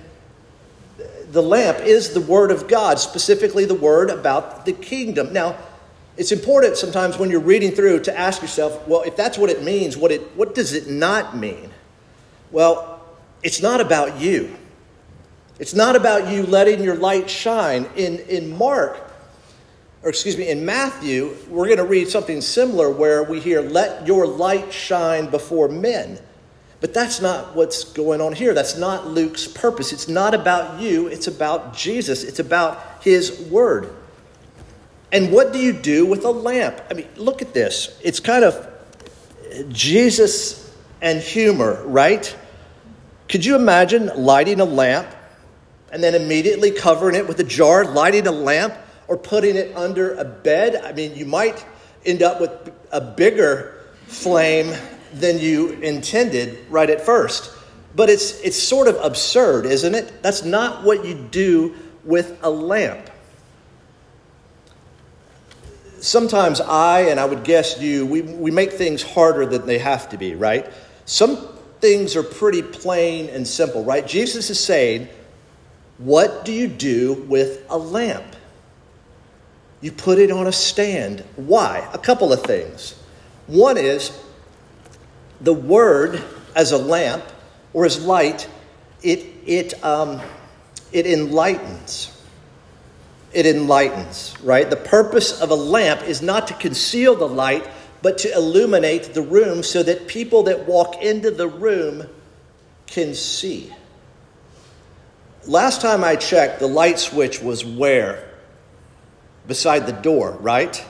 the 1.31 1.43
lamp 1.43 1.79
is 1.81 2.13
the 2.13 2.21
word 2.21 2.51
of 2.51 2.69
God, 2.69 2.99
specifically 2.99 3.65
the 3.65 3.75
word 3.75 4.11
about 4.11 4.67
the 4.67 4.73
kingdom. 4.73 5.33
Now, 5.33 5.57
it's 6.17 6.33
important 6.33 6.77
sometimes 6.77 7.17
when 7.17 7.31
you're 7.31 7.41
reading 7.41 7.71
through 7.71 8.01
to 8.01 8.19
ask 8.19 8.43
yourself, 8.43 8.87
well, 8.89 9.03
if 9.03 9.17
that's 9.17 9.39
what 9.39 9.51
it 9.51 9.63
means, 9.63 9.97
what, 9.97 10.11
it, 10.11 10.21
what 10.37 10.55
does 10.55 10.73
it 10.73 10.89
not 10.89 11.37
mean? 11.37 11.71
Well, 12.51 13.01
it's 13.43 13.63
not 13.63 13.81
about 13.81 14.21
you. 14.21 14.57
It's 15.59 15.75
not 15.75 15.97
about 15.97 16.33
you 16.33 16.45
letting 16.45 16.83
your 16.83 16.97
light 16.97 17.31
shine. 17.31 17.87
In, 17.97 18.19
in 18.21 18.57
Mark, 18.57 19.08
or 20.03 20.11
excuse 20.11 20.37
me, 20.37 20.49
in 20.49 20.65
Matthew, 20.65 21.37
we're 21.49 21.67
going 21.67 21.79
to 21.79 21.85
read 21.85 22.09
something 22.09 22.41
similar 22.41 22.91
where 22.91 23.25
we 23.25 23.41
hear, 23.41 23.61
Let 23.61 24.07
your 24.07 24.27
light 24.27 24.73
shine 24.73 25.29
before 25.31 25.69
men. 25.69 26.19
But 26.81 26.95
that's 26.95 27.21
not 27.21 27.57
what's 27.57 27.85
going 27.85 28.21
on 28.21 28.33
here. 28.33 28.55
That's 28.55 28.77
not 28.77 29.09
Luke's 29.09 29.49
purpose. 29.49 29.93
It's 29.93 30.07
not 30.07 30.35
about 30.35 30.81
you, 30.81 31.09
it's 31.09 31.27
about 31.27 31.75
Jesus, 31.75 32.23
it's 32.23 32.39
about 32.39 33.03
his 33.03 33.41
word. 33.51 33.93
And 35.11 35.33
what 35.33 35.53
do 35.53 35.59
you 35.59 35.73
do 35.73 36.07
with 36.07 36.25
a 36.25 36.31
lamp? 36.31 36.81
I 36.91 36.95
mean, 36.95 37.09
look 37.17 37.43
at 37.43 37.55
this. 37.55 37.99
It's 38.05 38.21
kind 38.21 38.45
of 38.45 38.69
Jesus 39.71 40.73
and 41.01 41.21
humor, 41.21 41.83
right? 41.87 42.37
Could 43.29 43.45
you 43.45 43.57
imagine 43.57 44.11
lighting 44.17 44.61
a 44.61 44.65
lamp 44.65 45.09
and 45.91 46.03
then 46.03 46.15
immediately 46.15 46.71
covering 46.71 47.15
it 47.17 47.27
with 47.27 47.41
a 47.41 47.45
jar, 47.45 47.85
lighting 47.85 48.27
a 48.27 48.33
lamp, 48.33 48.75
or 49.09 49.17
putting 49.17 49.57
it 49.57 49.75
under 49.75 50.15
a 50.15 50.25
bed. 50.25 50.77
I 50.85 50.93
mean, 50.93 51.17
you 51.17 51.27
might 51.27 51.65
end 52.05 52.23
up 52.23 52.41
with 52.41 52.51
a 52.93 53.01
bigger 53.01 53.83
flame 54.07 54.73
than 55.13 55.39
you 55.39 55.73
intended 55.73 56.59
right 56.71 56.89
at 56.89 57.01
first. 57.05 57.53
But 57.97 58.11
it's, 58.11 58.41
it's 58.41 58.57
sort 58.57 58.87
of 58.87 58.97
absurd, 59.03 59.67
isn't 59.67 59.95
it? 59.95 60.23
That's 60.23 60.45
not 60.45 60.85
what 60.85 61.05
you 61.05 61.15
do 61.15 61.75
with 62.05 62.39
a 62.43 62.51
lamp. 62.51 63.11
Sometimes 66.01 66.61
I, 66.61 67.01
and 67.01 67.19
I 67.19 67.25
would 67.25 67.43
guess 67.43 67.81
you, 67.81 68.07
we, 68.07 68.23
we 68.23 68.51
make 68.51 68.73
things 68.73 69.03
harder 69.03 69.47
than 69.47 69.67
they 69.67 69.79
have 69.79 70.09
to 70.11 70.17
be, 70.17 70.35
right? 70.35 70.71
Some 71.07 71.49
things 71.81 72.15
are 72.15 72.23
pretty 72.23 72.63
plain 72.63 73.29
and 73.31 73.47
simple, 73.47 73.85
right? 73.85 74.07
Jesus 74.07 74.49
is 74.51 74.61
saying, 74.61 75.09
what 75.97 76.45
do 76.45 76.53
you 76.53 76.69
do 76.69 77.15
with 77.29 77.67
a 77.69 77.77
lamp? 77.77 78.37
You 79.81 79.93
put 79.93 80.19
it 80.19 80.31
on 80.31 80.47
a 80.47 80.53
stand. 80.53 81.25
Why? 81.37 81.89
A 81.93 81.99
couple 81.99 82.33
of 82.33 82.43
things. 82.43 83.01
One 83.47 83.77
is 83.77 84.19
the 85.41 85.55
word 85.55 86.23
as 86.55 86.73
a 86.73 86.79
lamp 86.79 87.25
or 87.73 87.87
as 87.87 88.05
light, 88.05 88.49
it, 89.03 89.27
it, 89.47 89.85
um, 89.85 90.21
it 90.93 91.07
enlightens. 91.07 92.15
It 93.33 93.47
enlightens, 93.47 94.35
right? 94.43 94.69
The 94.69 94.77
purpose 94.77 95.41
of 95.41 95.51
a 95.51 95.55
lamp 95.55 96.03
is 96.03 96.23
not 96.23 96.49
to 96.49 96.55
conceal 96.55 97.15
the 97.15 97.29
light, 97.29 97.69
but 98.03 98.19
to 98.19 98.33
illuminate 98.35 99.15
the 99.15 99.23
room 99.23 99.63
so 99.63 99.83
that 99.83 100.09
people 100.09 100.45
that 100.45 100.67
walk 100.67 101.03
into 101.03 101.31
the 101.31 101.49
room 101.49 102.07
can 102.87 103.15
see. 103.15 103.73
Last 105.47 105.81
time 105.81 106.03
I 106.03 106.17
checked, 106.17 106.59
the 106.59 106.67
light 106.67 106.99
switch 106.99 107.41
was 107.41 107.65
where? 107.65 108.28
Beside 109.49 109.87
the 109.87 109.93
door, 109.93 110.37
right? 110.41 110.85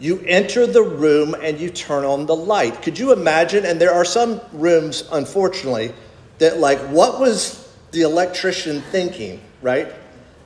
You 0.00 0.20
enter 0.26 0.66
the 0.66 0.82
room 0.82 1.36
and 1.40 1.60
you 1.60 1.70
turn 1.70 2.04
on 2.04 2.26
the 2.26 2.34
light. 2.34 2.82
Could 2.82 2.98
you 2.98 3.12
imagine? 3.12 3.64
And 3.64 3.80
there 3.80 3.94
are 3.94 4.04
some 4.04 4.40
rooms, 4.52 5.04
unfortunately, 5.12 5.94
that, 6.38 6.58
like, 6.58 6.80
what 6.88 7.20
was 7.20 7.72
the 7.92 8.00
electrician 8.00 8.80
thinking, 8.80 9.40
right? 9.60 9.92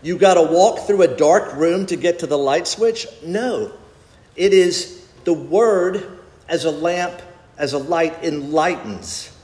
You 0.03 0.19
got 0.19 0.35
to 0.35 0.43
walk 0.43 0.81
through 0.81 1.03
a 1.03 1.17
dark 1.17 1.55
room 1.55 1.87
to 1.87 1.97
get 1.97 2.19
to 2.19 2.27
the 2.27 2.37
light 2.37 2.67
switch? 2.67 3.07
No. 3.25 3.73
It 4.37 4.53
is 4.53 5.07
the 5.25 5.33
word 5.33 6.19
as 6.49 6.67
a 6.67 6.71
lamp, 6.71 7.23
as 7.57 7.73
a 7.73 7.79
light 7.79 8.23
enlightens, 8.23 9.35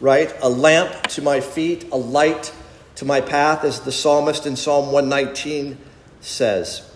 right? 0.00 0.34
A 0.42 0.48
lamp 0.48 1.06
to 1.08 1.22
my 1.22 1.40
feet, 1.40 1.86
a 1.92 1.96
light 1.96 2.52
to 2.96 3.04
my 3.04 3.20
path, 3.20 3.62
as 3.62 3.80
the 3.80 3.92
psalmist 3.92 4.46
in 4.46 4.56
Psalm 4.56 4.90
119 4.90 5.78
says. 6.20 6.89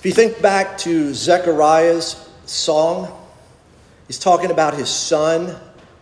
If 0.00 0.06
you 0.06 0.12
think 0.12 0.40
back 0.40 0.78
to 0.78 1.12
Zechariah's 1.12 2.26
song, 2.46 3.14
he's 4.06 4.18
talking 4.18 4.50
about 4.50 4.72
his 4.72 4.88
son, 4.88 5.54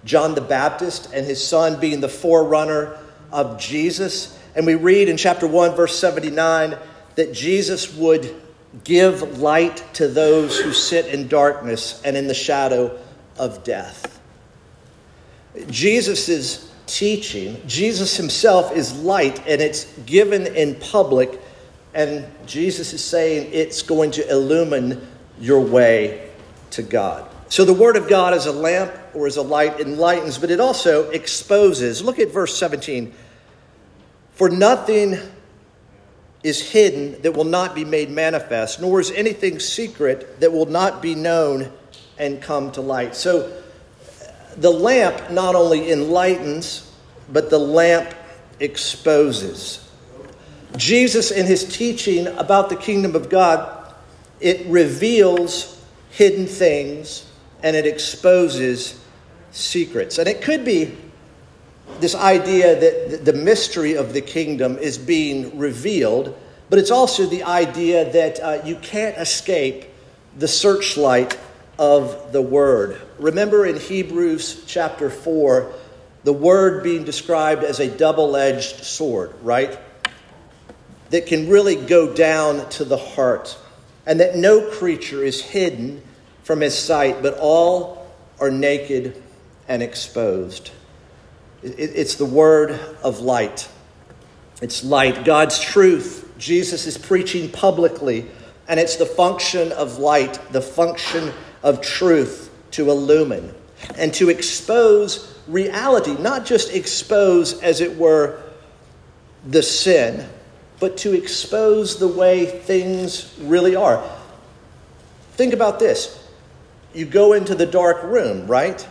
John 0.05 0.37
the 0.37 0.41
Baptist, 0.41 1.13
and 1.13 1.27
his 1.27 1.45
son 1.45 1.81
being 1.81 2.01
the 2.01 2.09
forerunner 2.09 2.97
of 3.33 3.59
Jesus. 3.59 4.39
And 4.55 4.65
we 4.65 4.77
read 4.77 5.09
in 5.09 5.17
chapter 5.17 5.49
1, 5.49 5.75
verse 5.75 5.99
79, 5.99 6.77
that 7.17 7.33
Jesus 7.33 7.93
would 7.97 8.41
give 8.85 9.41
light 9.41 9.83
to 9.95 10.07
those 10.07 10.61
who 10.61 10.73
sit 10.73 11.07
in 11.07 11.27
darkness 11.27 12.01
and 12.05 12.17
in 12.17 12.29
the 12.29 12.35
shadow 12.35 12.97
of 13.37 13.65
death. 13.65 14.21
Jesus' 15.71 16.73
teaching. 16.87 17.61
Jesus 17.67 18.17
himself 18.17 18.71
is 18.77 18.97
light 19.01 19.45
and 19.49 19.61
it's 19.61 19.93
given 20.07 20.47
in 20.47 20.77
public, 20.77 21.41
and 21.95 22.27
Jesus 22.47 22.93
is 22.93 23.05
saying 23.05 23.51
it's 23.53 23.83
going 23.83 24.11
to 24.13 24.31
illumine 24.31 25.07
your 25.41 25.61
way 25.61 26.31
to 26.71 26.83
God. 26.83 27.29
So 27.49 27.65
the 27.65 27.73
Word 27.73 27.97
of 27.97 28.09
God 28.09 28.35
is 28.35 28.47
a 28.47 28.53
lamp 28.53 28.93
or 29.15 29.27
is 29.27 29.37
a 29.37 29.43
light 29.43 29.81
enlightens, 29.81 30.37
but 30.37 30.51
it 30.51 30.61
also 30.61 31.11
exposes. 31.11 32.03
Look 32.03 32.19
at 32.19 32.31
verse 32.31 32.57
17. 32.57 33.15
For 34.35 34.51
nothing 34.51 35.17
is 36.43 36.71
hidden 36.71 37.21
that 37.23 37.33
will 37.33 37.45
not 37.45 37.75
be 37.75 37.85
made 37.85 38.11
manifest, 38.11 38.81
nor 38.81 39.01
is 39.01 39.11
anything 39.11 39.59
secret 39.59 40.41
that 40.41 40.53
will 40.53 40.67
not 40.67 41.03
be 41.03 41.15
known 41.15 41.73
and 42.19 42.41
come 42.43 42.71
to 42.73 42.81
light. 42.81 43.17
So 43.17 43.63
the 44.57 44.71
lamp 44.71 45.31
not 45.31 45.55
only 45.55 45.91
enlightens, 45.91 46.93
but 47.33 47.51
the 47.51 47.59
lamp 47.59 48.15
exposes. 48.61 49.88
Jesus, 50.77 51.31
in 51.31 51.47
his 51.47 51.65
teaching 51.65 52.27
about 52.27 52.69
the 52.69 52.77
kingdom 52.77 53.17
of 53.17 53.29
God, 53.29 53.95
it 54.41 54.67
reveals 54.67 55.83
hidden 56.11 56.47
things 56.47 57.27
and 57.63 57.75
it 57.75 57.87
exposes 57.87 59.01
secrets. 59.51 60.19
And 60.19 60.29
it 60.29 60.43
could 60.43 60.65
be 60.65 60.97
this 62.01 62.15
idea 62.15 62.79
that 62.79 63.25
the 63.25 63.33
mystery 63.33 63.95
of 63.95 64.13
the 64.13 64.21
kingdom 64.21 64.79
is 64.79 64.99
being 64.99 65.59
revealed, 65.59 66.39
but 66.71 66.79
it's 66.79 66.91
also 66.91 67.27
the 67.27 67.43
idea 67.45 68.13
that 68.13 68.41
uh, 68.41 68.63
you 68.65 68.77
can't 68.77 69.17
escape 69.17 69.87
the 70.37 70.49
searchlight 70.49 71.39
of 71.79 72.33
the 72.33 72.43
word. 72.43 73.01
Remember 73.19 73.67
in 73.67 73.79
Hebrews 73.79 74.65
chapter 74.67 75.11
4, 75.11 75.73
the 76.25 76.33
word 76.33 76.83
being 76.83 77.05
described 77.05 77.65
as 77.65 77.81
a 77.81 77.89
double 77.89 78.37
edged 78.37 78.85
sword, 78.85 79.33
right? 79.43 79.79
That 81.11 81.27
can 81.27 81.49
really 81.49 81.77
go 81.77 82.13
down 82.13 82.69
to 82.71 82.85
the 82.85 82.97
heart, 82.97 83.57
and 84.07 84.21
that 84.21 84.37
no 84.37 84.71
creature 84.71 85.25
is 85.25 85.41
hidden 85.41 86.03
from 86.43 86.61
his 86.61 86.77
sight, 86.77 87.23
but 87.23 87.39
all 87.39 88.07
are 88.41 88.51
naked 88.51 89.23
and 89.69 89.83
exposed. 89.83 90.71
It's 91.63 92.15
the 92.15 92.25
word 92.25 92.79
of 93.03 93.21
light. 93.21 93.69
It's 94.61 94.85
light, 94.85 95.25
God's 95.25 95.61
truth. 95.61 96.33
Jesus 96.39 96.87
is 96.87 96.99
preaching 96.99 97.51
publicly, 97.51 98.27
and 98.69 98.79
it's 98.79 98.97
the 98.97 99.07
function 99.07 99.73
of 99.73 99.99
light, 99.99 100.41
the 100.53 100.63
function 100.63 101.33
of 101.63 101.81
truth 101.81 102.51
to 102.73 102.91
illumine 102.91 103.55
and 103.97 104.13
to 104.15 104.29
expose 104.29 105.39
reality, 105.47 106.15
not 106.15 106.45
just 106.45 106.75
expose, 106.75 107.61
as 107.63 107.81
it 107.81 107.97
were, 107.97 108.43
the 109.47 109.63
sin, 109.63 110.29
but 110.81 110.97
to 110.99 111.15
expose 111.15 111.99
the 111.99 112.09
way 112.09 112.47
things 112.47 113.35
really 113.41 113.75
are. 113.75 114.03
Think 115.33 115.53
about 115.53 115.79
this. 115.79 116.15
You 116.95 117.05
go 117.05 117.33
into 117.33 117.55
the 117.55 117.67
dark 117.67 118.03
room, 118.03 118.47
right? 118.47 118.87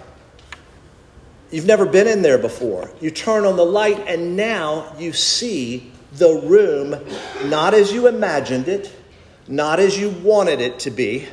You've 1.51 1.65
never 1.65 1.85
been 1.85 2.07
in 2.07 2.21
there 2.21 2.37
before. 2.37 2.91
You 2.99 3.11
turn 3.11 3.45
on 3.45 3.55
the 3.55 3.65
light, 3.65 3.99
and 4.07 4.35
now 4.35 4.93
you 4.97 5.13
see 5.13 5.91
the 6.13 6.41
room 6.45 6.95
not 7.49 7.73
as 7.73 7.91
you 7.91 8.07
imagined 8.07 8.67
it, 8.67 8.93
not 9.47 9.79
as 9.79 9.97
you 9.97 10.09
wanted 10.09 10.59
it 10.59 10.79
to 10.79 10.91
be, 10.91 11.27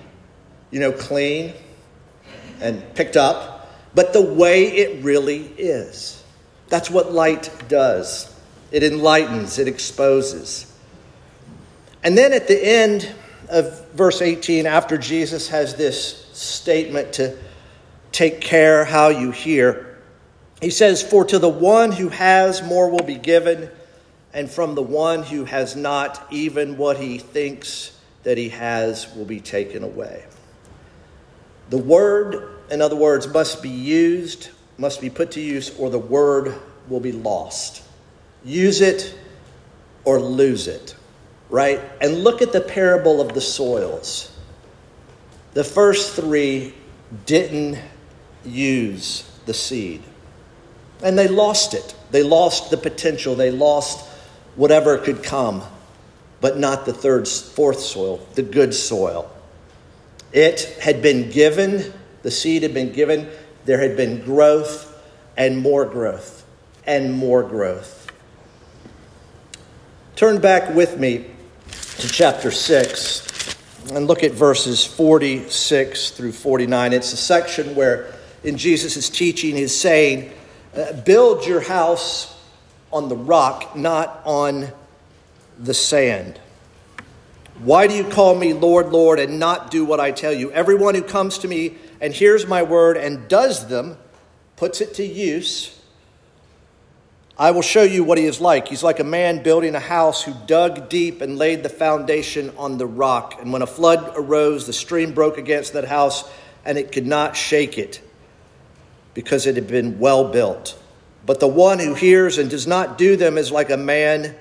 you 0.70 0.80
know, 0.80 0.92
clean 0.92 1.52
and 2.60 2.82
picked 2.94 3.16
up, 3.16 3.72
but 3.94 4.12
the 4.12 4.22
way 4.22 4.66
it 4.66 5.04
really 5.04 5.46
is. 5.58 6.22
That's 6.68 6.90
what 6.90 7.12
light 7.12 7.50
does 7.68 8.33
it 8.74 8.82
enlightens, 8.82 9.60
it 9.60 9.68
exposes. 9.68 10.66
And 12.02 12.18
then 12.18 12.32
at 12.32 12.48
the 12.48 12.60
end 12.60 13.08
of 13.48 13.88
verse 13.90 14.20
18, 14.20 14.66
after 14.66 14.98
Jesus 14.98 15.46
has 15.50 15.76
this 15.76 16.26
statement 16.32 17.12
to 17.12 17.38
take 18.10 18.40
care 18.40 18.84
how 18.84 19.10
you 19.10 19.30
hear, 19.30 20.00
he 20.60 20.70
says, 20.70 21.04
For 21.04 21.24
to 21.24 21.38
the 21.38 21.48
one 21.48 21.92
who 21.92 22.08
has, 22.08 22.64
more 22.64 22.90
will 22.90 23.04
be 23.04 23.14
given, 23.14 23.70
and 24.32 24.50
from 24.50 24.74
the 24.74 24.82
one 24.82 25.22
who 25.22 25.44
has 25.44 25.76
not, 25.76 26.26
even 26.32 26.76
what 26.76 26.96
he 26.96 27.18
thinks 27.18 27.96
that 28.24 28.36
he 28.36 28.48
has 28.48 29.06
will 29.14 29.24
be 29.24 29.38
taken 29.38 29.84
away. 29.84 30.24
The 31.70 31.78
word, 31.78 32.58
in 32.72 32.82
other 32.82 32.96
words, 32.96 33.28
must 33.28 33.62
be 33.62 33.70
used, 33.70 34.48
must 34.78 35.00
be 35.00 35.10
put 35.10 35.30
to 35.32 35.40
use, 35.40 35.78
or 35.78 35.90
the 35.90 35.98
word 36.00 36.60
will 36.88 36.98
be 36.98 37.12
lost. 37.12 37.83
Use 38.44 38.80
it 38.80 39.16
or 40.04 40.20
lose 40.20 40.68
it, 40.68 40.94
right? 41.48 41.80
And 42.00 42.22
look 42.22 42.42
at 42.42 42.52
the 42.52 42.60
parable 42.60 43.20
of 43.20 43.34
the 43.34 43.40
soils. 43.40 44.30
The 45.54 45.64
first 45.64 46.14
three 46.14 46.74
didn't 47.26 47.78
use 48.44 49.30
the 49.46 49.54
seed, 49.54 50.02
and 51.02 51.18
they 51.18 51.28
lost 51.28 51.74
it. 51.74 51.94
They 52.10 52.22
lost 52.22 52.70
the 52.70 52.76
potential, 52.76 53.34
they 53.34 53.50
lost 53.50 54.06
whatever 54.56 54.98
could 54.98 55.22
come, 55.22 55.62
but 56.40 56.58
not 56.58 56.86
the 56.86 56.92
third, 56.92 57.26
fourth 57.26 57.80
soil, 57.80 58.26
the 58.34 58.42
good 58.42 58.74
soil. 58.74 59.30
It 60.32 60.64
had 60.80 61.00
been 61.00 61.30
given, 61.30 61.92
the 62.22 62.30
seed 62.30 62.62
had 62.62 62.74
been 62.74 62.92
given, 62.92 63.28
there 63.64 63.80
had 63.80 63.96
been 63.96 64.24
growth 64.24 64.90
and 65.36 65.58
more 65.58 65.84
growth 65.84 66.44
and 66.86 67.14
more 67.14 67.42
growth. 67.42 68.03
Turn 70.16 70.40
back 70.40 70.72
with 70.72 70.96
me 71.00 71.24
to 71.98 72.06
chapter 72.06 72.52
6 72.52 73.56
and 73.90 74.06
look 74.06 74.22
at 74.22 74.30
verses 74.30 74.86
46 74.86 76.10
through 76.12 76.30
49. 76.30 76.92
It's 76.92 77.12
a 77.12 77.16
section 77.16 77.74
where 77.74 78.14
in 78.44 78.56
Jesus' 78.56 79.10
teaching 79.10 79.56
he's 79.56 79.74
saying, 79.74 80.32
uh, 80.76 80.92
Build 81.00 81.44
your 81.44 81.60
house 81.60 82.40
on 82.92 83.08
the 83.08 83.16
rock, 83.16 83.74
not 83.74 84.22
on 84.24 84.68
the 85.58 85.74
sand. 85.74 86.38
Why 87.58 87.88
do 87.88 87.94
you 87.94 88.04
call 88.04 88.36
me 88.36 88.52
Lord, 88.52 88.90
Lord, 88.90 89.18
and 89.18 89.40
not 89.40 89.72
do 89.72 89.84
what 89.84 89.98
I 89.98 90.12
tell 90.12 90.32
you? 90.32 90.52
Everyone 90.52 90.94
who 90.94 91.02
comes 91.02 91.38
to 91.38 91.48
me 91.48 91.74
and 92.00 92.14
hears 92.14 92.46
my 92.46 92.62
word 92.62 92.96
and 92.96 93.26
does 93.26 93.66
them, 93.66 93.96
puts 94.54 94.80
it 94.80 94.94
to 94.94 95.04
use, 95.04 95.73
I 97.36 97.50
will 97.50 97.62
show 97.62 97.82
you 97.82 98.04
what 98.04 98.16
he 98.16 98.26
is 98.26 98.40
like. 98.40 98.68
He's 98.68 98.84
like 98.84 99.00
a 99.00 99.04
man 99.04 99.42
building 99.42 99.74
a 99.74 99.80
house 99.80 100.22
who 100.22 100.32
dug 100.46 100.88
deep 100.88 101.20
and 101.20 101.36
laid 101.36 101.64
the 101.64 101.68
foundation 101.68 102.52
on 102.56 102.78
the 102.78 102.86
rock. 102.86 103.40
And 103.40 103.52
when 103.52 103.62
a 103.62 103.66
flood 103.66 104.12
arose, 104.14 104.66
the 104.66 104.72
stream 104.72 105.12
broke 105.14 105.36
against 105.36 105.72
that 105.72 105.84
house, 105.84 106.30
and 106.64 106.78
it 106.78 106.92
could 106.92 107.06
not 107.06 107.36
shake 107.36 107.76
it 107.76 108.00
because 109.14 109.46
it 109.46 109.56
had 109.56 109.66
been 109.66 109.98
well 109.98 110.30
built. 110.30 110.78
But 111.26 111.40
the 111.40 111.48
one 111.48 111.80
who 111.80 111.94
hears 111.94 112.38
and 112.38 112.48
does 112.48 112.68
not 112.68 112.98
do 112.98 113.16
them 113.16 113.36
is 113.36 113.50
like 113.50 113.70
a 113.70 113.76
man 113.76 114.36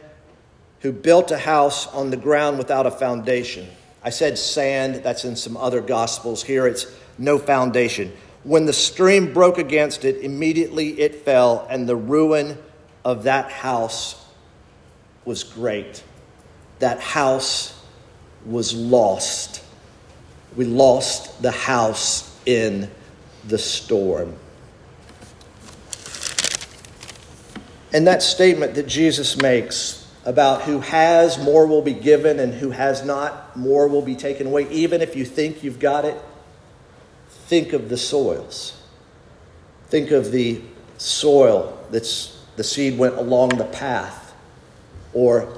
who 0.81 0.91
built 0.91 1.31
a 1.31 1.37
house 1.37 1.87
on 1.87 2.11
the 2.11 2.17
ground 2.17 2.59
without 2.59 2.85
a 2.85 2.91
foundation. 2.91 3.67
I 4.03 4.11
said 4.11 4.37
sand, 4.37 4.95
that's 4.95 5.25
in 5.25 5.35
some 5.35 5.57
other 5.57 5.81
gospels. 5.81 6.43
Here 6.43 6.67
it's 6.67 6.85
no 7.17 7.39
foundation. 7.39 8.11
When 8.43 8.65
the 8.65 8.73
stream 8.73 9.33
broke 9.33 9.57
against 9.57 10.05
it, 10.05 10.17
immediately 10.17 10.99
it 10.99 11.23
fell, 11.23 11.65
and 11.69 11.87
the 11.87 11.95
ruin 11.95 12.57
of 13.05 13.23
that 13.23 13.51
house 13.51 14.23
was 15.25 15.43
great. 15.43 16.03
That 16.79 16.99
house 16.99 17.79
was 18.45 18.73
lost. 18.73 19.63
We 20.55 20.65
lost 20.65 21.41
the 21.41 21.51
house 21.51 22.39
in 22.45 22.89
the 23.47 23.57
storm. 23.57 24.35
And 27.93 28.07
that 28.07 28.23
statement 28.23 28.75
that 28.75 28.87
Jesus 28.87 29.39
makes 29.41 29.99
about 30.25 30.63
who 30.63 30.79
has, 30.79 31.37
more 31.37 31.67
will 31.67 31.81
be 31.81 31.93
given, 31.93 32.39
and 32.39 32.53
who 32.53 32.71
has 32.71 33.05
not, 33.05 33.55
more 33.55 33.87
will 33.87 34.01
be 34.01 34.15
taken 34.15 34.47
away. 34.47 34.69
Even 34.69 35.01
if 35.01 35.15
you 35.15 35.25
think 35.25 35.63
you've 35.63 35.79
got 35.79 36.05
it, 36.05 36.17
think 37.27 37.73
of 37.73 37.89
the 37.89 37.97
soils. 37.97 38.81
Think 39.87 40.11
of 40.11 40.31
the 40.31 40.61
soil 40.97 41.77
that's 41.91 42.42
the 42.55 42.63
seed 42.63 42.97
went 42.97 43.15
along 43.15 43.49
the 43.49 43.65
path 43.65 44.33
or 45.13 45.57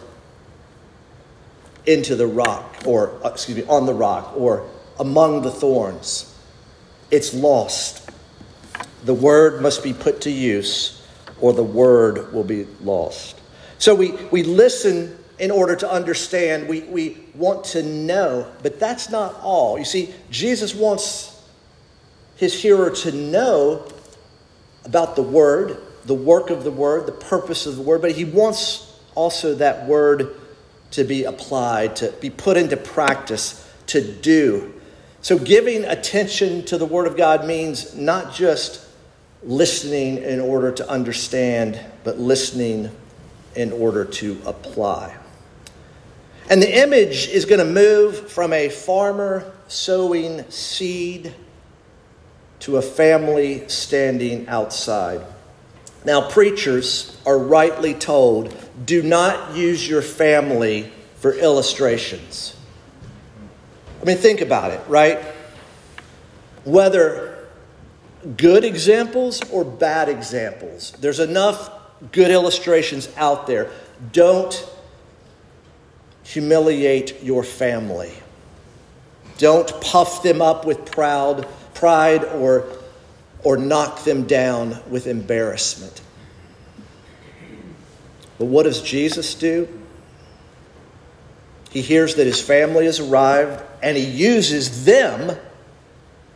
into 1.86 2.16
the 2.16 2.28
rock, 2.28 2.76
or 2.86 3.20
uh, 3.24 3.30
excuse 3.30 3.58
me, 3.58 3.64
on 3.68 3.86
the 3.86 3.94
rock, 3.94 4.34
or 4.36 4.68
among 5.00 5.42
the 5.44 5.52
thorns. 5.52 6.34
It's 7.12 7.34
lost. 7.34 8.10
The 9.04 9.14
word 9.14 9.62
must 9.62 9.84
be 9.84 9.94
put 9.94 10.22
to 10.22 10.32
use, 10.32 11.06
or 11.40 11.54
the 11.54 11.64
word 11.64 12.34
will 12.34 12.44
be 12.44 12.66
lost. 12.82 13.40
So 13.78 13.94
we, 13.94 14.12
we 14.32 14.44
listen 14.44 15.18
in 15.38 15.52
order 15.52 15.76
to 15.76 15.90
understand. 15.90 16.68
We, 16.68 16.82
we 16.82 17.18
want 17.36 17.66
to 17.66 17.84
know, 17.84 18.52
but 18.64 18.80
that's 18.80 19.10
not 19.10 19.36
all. 19.42 19.78
You 19.78 19.86
see, 19.86 20.14
Jesus 20.32 20.74
wants 20.74 21.32
his 22.36 22.60
hearer 22.60 22.90
to 22.90 23.12
know 23.12 23.88
about 24.86 25.16
the 25.16 25.24
word, 25.24 25.78
the 26.06 26.16
work 26.16 26.50
of 26.50 26.64
the 26.64 26.72
word, 26.72 27.06
the 27.06 27.12
purpose 27.12 27.66
of 27.66 27.76
the 27.76 27.82
word, 27.82 28.02
but 28.02 28.12
he 28.12 28.26
wants 28.26 29.00
also 29.16 29.56
that 29.56 29.88
word 29.88 30.36
to 30.92 31.04
be 31.04 31.24
applied, 31.24 31.96
to 31.98 32.12
be 32.22 32.30
put 32.30 32.58
into 32.58 32.78
practice, 32.78 33.70
to 33.88 34.02
do. 34.02 34.74
So, 35.22 35.40
giving 35.40 35.84
attention 35.86 36.66
to 36.66 36.78
the 36.78 36.86
Word 36.86 37.08
of 37.08 37.18
God 37.18 37.46
means 37.46 37.96
not 37.96 38.34
just 38.34 38.86
listening 39.44 40.20
in 40.20 40.40
order 40.40 40.72
to 40.74 40.88
understand, 40.88 41.80
but 42.04 42.20
listening 42.20 42.92
in 43.56 43.72
order 43.72 44.06
to 44.06 44.40
apply. 44.46 45.18
And 46.50 46.62
the 46.62 46.80
image 46.80 47.28
is 47.28 47.46
going 47.46 47.60
to 47.60 47.66
move 47.66 48.32
from 48.32 48.54
a 48.54 48.70
farmer 48.70 49.52
sowing 49.68 50.50
seed 50.52 51.34
to 52.60 52.78
a 52.78 52.82
family 52.82 53.68
standing 53.68 54.48
outside. 54.48 55.22
Now, 56.06 56.30
preachers 56.30 57.20
are 57.26 57.38
rightly 57.38 57.94
told 57.94 58.54
do 58.86 59.02
not 59.02 59.56
use 59.56 59.88
your 59.88 60.02
family 60.02 60.92
for 61.18 61.34
illustrations. 61.34 62.56
I 64.02 64.06
mean, 64.06 64.18
think 64.18 64.42
about 64.42 64.72
it, 64.72 64.82
right? 64.88 65.20
Whether 66.64 67.48
good 68.38 68.64
examples 68.64 69.42
or 69.52 69.66
bad 69.66 70.10
examples, 70.10 70.92
there's 71.00 71.20
enough 71.20 71.72
good 72.12 72.30
illustrations 72.30 73.10
out 73.18 73.48
there. 73.48 73.72
Don't 74.12 74.70
humiliate 76.24 77.24
your 77.24 77.44
family. 77.44 78.12
Don't 79.38 79.82
puff 79.82 80.22
them 80.22 80.42
up 80.42 80.66
with 80.66 80.86
proud 80.92 81.48
pride 81.74 82.24
or, 82.24 82.68
or 83.46 83.56
knock 83.56 84.04
them 84.04 84.26
down 84.26 84.78
with 84.90 85.08
embarrassment. 85.08 86.02
But 88.38 88.46
what 88.46 88.64
does 88.64 88.82
Jesus 88.82 89.36
do? 89.36 89.70
He 91.70 91.82
hears 91.82 92.16
that 92.16 92.26
his 92.26 92.42
family 92.42 92.86
has 92.86 93.00
arrived 93.00 93.64
and 93.84 93.96
he 93.96 94.04
uses 94.04 94.84
them 94.84 95.38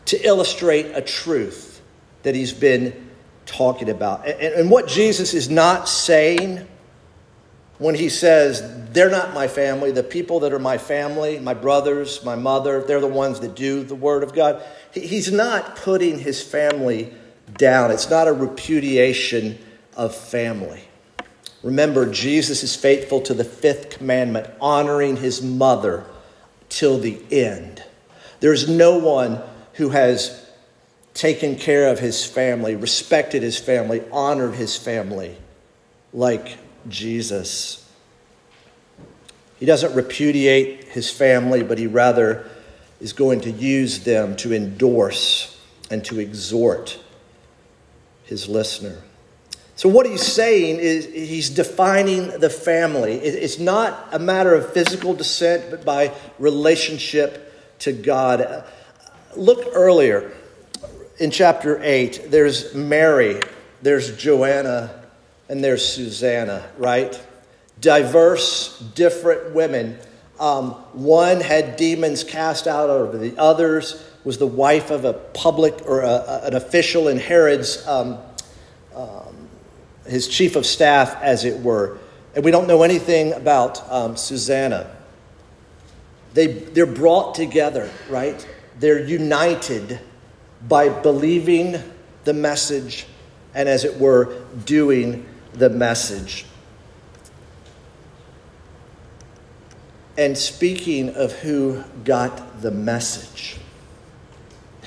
to 0.06 0.26
illustrate 0.26 0.86
a 0.93 1.02
truth 1.02 1.82
that 2.24 2.36
he's 2.36 2.54
been 2.54 3.10
talking 3.45 3.89
about. 3.89 4.28
And, 4.28 4.69
what 4.69 4.88
Jesus 4.88 5.34
is 5.34 5.50
not 5.50 5.89
saying 5.89 6.67
when 7.80 7.95
he 7.95 8.10
says, 8.10 8.91
They're 8.91 9.10
not 9.10 9.34
my 9.34 9.48
family, 9.48 9.91
the 9.91 10.04
people 10.04 10.41
that 10.41 10.54
are 10.54 10.60
my 10.60 10.78
family, 10.78 11.39
my 11.39 11.54
brothers, 11.56 12.24
my 12.24 12.36
mother, 12.36 12.82
they're 12.82 13.00
the 13.00 13.08
ones 13.08 13.39
that 13.39 13.56
do 13.56 13.84
the 13.84 13.95
Word 13.95 14.24
of 14.24 14.34
God. 14.34 14.62
He's 14.93 15.32
not 15.32 15.75
putting 15.75 16.19
his 16.19 16.41
family 16.41 17.13
down, 17.58 17.91
it's 17.91 18.10
not 18.10 18.28
a 18.28 18.34
repudiation 18.34 19.58
of 19.95 20.15
family. 20.15 20.84
Remember, 21.63 22.10
Jesus 22.12 22.63
is 22.63 22.75
faithful 22.75 23.21
to 23.21 23.34
the 23.34 23.43
fifth 23.43 23.89
commandment, 23.89 24.47
honoring 24.62 25.17
his 25.17 25.41
mother 25.41 26.06
till 26.69 26.99
the 26.99 27.19
end. 27.32 27.84
There's 28.39 28.69
no 28.69 28.97
one 28.97 29.41
who 29.73 29.89
has 29.89 30.47
taken 31.13 31.56
care 31.56 31.88
of 31.89 31.99
his 31.99 32.25
family, 32.25 32.75
respected 32.75 33.43
his 33.43 33.58
family, 33.58 34.02
honored 34.12 34.56
his 34.56 34.78
family 34.78 35.36
like 36.13 36.58
Jesus. 36.88 37.86
He 39.60 39.65
doesn't 39.65 39.93
repudiate 39.93 40.86
his 40.86 41.10
family, 41.12 41.63
but 41.63 41.78
he 41.78 41.88
rather 41.88 42.49
is 43.00 43.14
going 43.14 43.42
to 43.42 43.52
use 43.52 44.04
them 44.04 44.36
to 44.38 44.54
endorse 44.54 45.60
and 45.90 46.04
to 46.06 46.20
exhort 46.20 47.00
his 48.24 48.48
listener. 48.48 48.98
So, 49.76 49.88
what 49.88 50.06
he's 50.06 50.26
saying 50.26 50.80
is 50.80 51.06
he's 51.06 51.50
defining 51.50 52.40
the 52.40 52.50
family. 52.50 53.14
It's 53.14 53.60
not 53.60 54.10
a 54.12 54.20
matter 54.20 54.54
of 54.54 54.74
physical 54.74 55.14
descent, 55.14 55.72
but 55.72 55.86
by 55.86 56.14
relationship 56.38 57.80
to 57.80 57.94
God. 57.94 58.66
Look 59.38 59.70
earlier 59.74 60.34
in 61.18 61.32
chapter 61.32 61.80
8, 61.82 62.28
there's 62.30 62.74
Mary, 62.74 63.40
there's 63.82 64.16
Joanna, 64.18 65.04
and 65.48 65.64
there's 65.64 65.86
Susanna, 65.86 66.68
right? 66.78 67.20
Diverse, 67.80 68.80
different 68.80 69.54
women. 69.54 69.98
Um, 70.39 70.71
one 70.93 71.41
had 71.41 71.75
demons 71.75 72.23
cast 72.23 72.65
out 72.65 72.89
of 72.89 73.19
the 73.19 73.38
others, 73.38 74.02
was 74.23 74.38
the 74.38 74.47
wife 74.47 74.89
of 74.89 75.04
a 75.04 75.13
public 75.13 75.82
or 75.86 76.02
a, 76.02 76.41
an 76.45 76.56
official 76.56 77.10
in 77.10 77.17
Herod's, 77.17 77.86
um, 77.86 78.17
um, 78.95 79.49
his 80.08 80.28
chief 80.28 80.56
of 80.56 80.65
staff, 80.65 81.21
as 81.21 81.43
it 81.43 81.60
were. 81.60 81.97
And 82.36 82.45
we 82.45 82.52
don't 82.52 82.67
know 82.67 82.84
anything 82.84 83.34
about 83.34 83.91
um, 83.91 84.15
Susanna. 84.15 84.95
They, 86.34 86.47
they're 86.47 86.86
brought 86.86 87.36
together, 87.36 87.91
right? 88.10 88.47
They're 88.80 89.04
united 89.04 89.99
by 90.67 90.89
believing 90.89 91.75
the 92.23 92.34
message 92.34 93.08
and, 93.54 93.67
as 93.67 93.84
it 93.84 93.99
were, 93.99 94.41
doing 94.65 95.25
the 95.54 95.69
message. 95.69 96.45
And 100.20 100.38
speaking 100.38 101.16
of 101.16 101.32
who 101.32 101.82
got 102.04 102.62
the 102.62 102.72
message, 102.72 103.56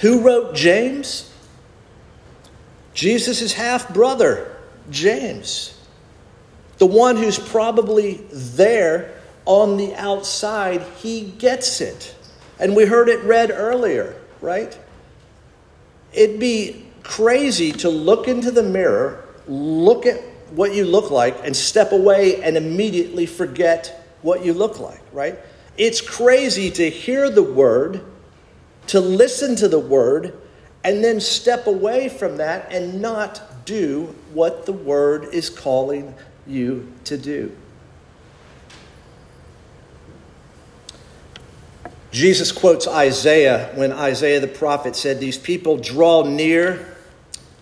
who 0.03 0.21
wrote 0.21 0.55
James? 0.55 1.33
Jesus' 2.93 3.55
half 3.55 3.95
brother, 3.95 4.55
James. 4.91 5.75
The 6.77 6.85
one 6.85 7.17
who's 7.17 7.39
probably 7.39 8.17
there 8.31 9.23
on 9.47 9.79
the 9.79 9.95
outside, 9.95 10.83
he 10.99 11.23
gets 11.23 11.81
it. 11.81 12.15
And 12.59 12.77
we 12.77 12.85
heard 12.85 13.09
it 13.09 13.25
read 13.25 13.51
earlier, 13.51 14.15
right? 14.43 14.79
It'd 16.13 16.41
be 16.41 16.85
crazy 17.05 17.73
to 17.73 17.89
look 17.89 18.29
into 18.29 18.51
the 18.51 18.63
mirror, 18.63 19.25
look 19.49 20.05
at 20.05 20.21
what 20.51 20.75
you 20.75 20.85
look 20.85 21.11
like 21.11 21.39
and 21.43 21.57
step 21.57 21.93
away 21.93 22.43
and 22.43 22.59
immediately 22.59 23.25
forget 23.25 23.99
what 24.23 24.45
you 24.45 24.55
look 24.55 24.81
like, 24.81 25.03
right? 25.13 25.39
It's 25.77 26.01
crazy 26.01 26.71
to 26.73 26.91
hear 26.91 27.31
the 27.31 27.43
word, 27.43 28.05
to 28.89 29.01
listen 29.01 29.57
to 29.57 29.69
the 29.69 29.79
word, 29.79 30.35
and 30.85 31.03
then 31.03 31.21
step 31.21 31.67
away 31.67 32.09
from 32.09 32.39
that 32.39 32.73
and 32.73 33.01
not 33.01 33.65
do 33.65 34.15
what 34.33 34.67
the 34.67 34.73
word 34.73 35.25
is 35.33 35.49
calling 35.49 36.15
you 36.47 36.93
to 37.05 37.17
do. 37.17 37.57
Jesus 42.11 42.53
quotes 42.53 42.87
Isaiah 42.87 43.71
when 43.75 43.91
Isaiah 43.91 44.41
the 44.41 44.49
prophet 44.49 44.95
said, 44.95 45.19
These 45.19 45.39
people 45.39 45.79
draw 45.79 46.25
near 46.25 46.95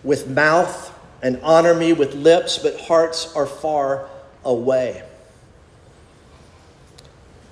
with 0.03 0.29
mouth 0.29 0.93
and 1.23 1.39
honor 1.43 1.75
me 1.75 1.93
with 1.93 2.15
lips, 2.15 2.59
but 2.59 2.81
hearts 2.81 3.33
are 3.37 3.47
far 3.47 4.09
away. 4.45 5.05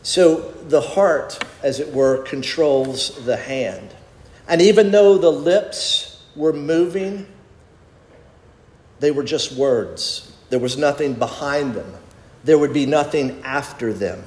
So 0.02 0.52
the 0.68 0.80
heart, 0.80 1.44
as 1.62 1.80
it 1.80 1.92
were, 1.92 2.22
controls 2.22 3.24
the 3.24 3.36
hand. 3.36 3.94
And 4.46 4.62
even 4.62 4.90
though 4.90 5.18
the 5.18 5.30
lips 5.30 6.22
were 6.34 6.52
moving, 6.52 7.26
they 9.00 9.10
were 9.10 9.24
just 9.24 9.52
words. 9.52 10.32
There 10.50 10.58
was 10.58 10.78
nothing 10.78 11.14
behind 11.14 11.74
them, 11.74 11.94
there 12.44 12.58
would 12.58 12.72
be 12.72 12.86
nothing 12.86 13.42
after 13.42 13.92
them. 13.92 14.24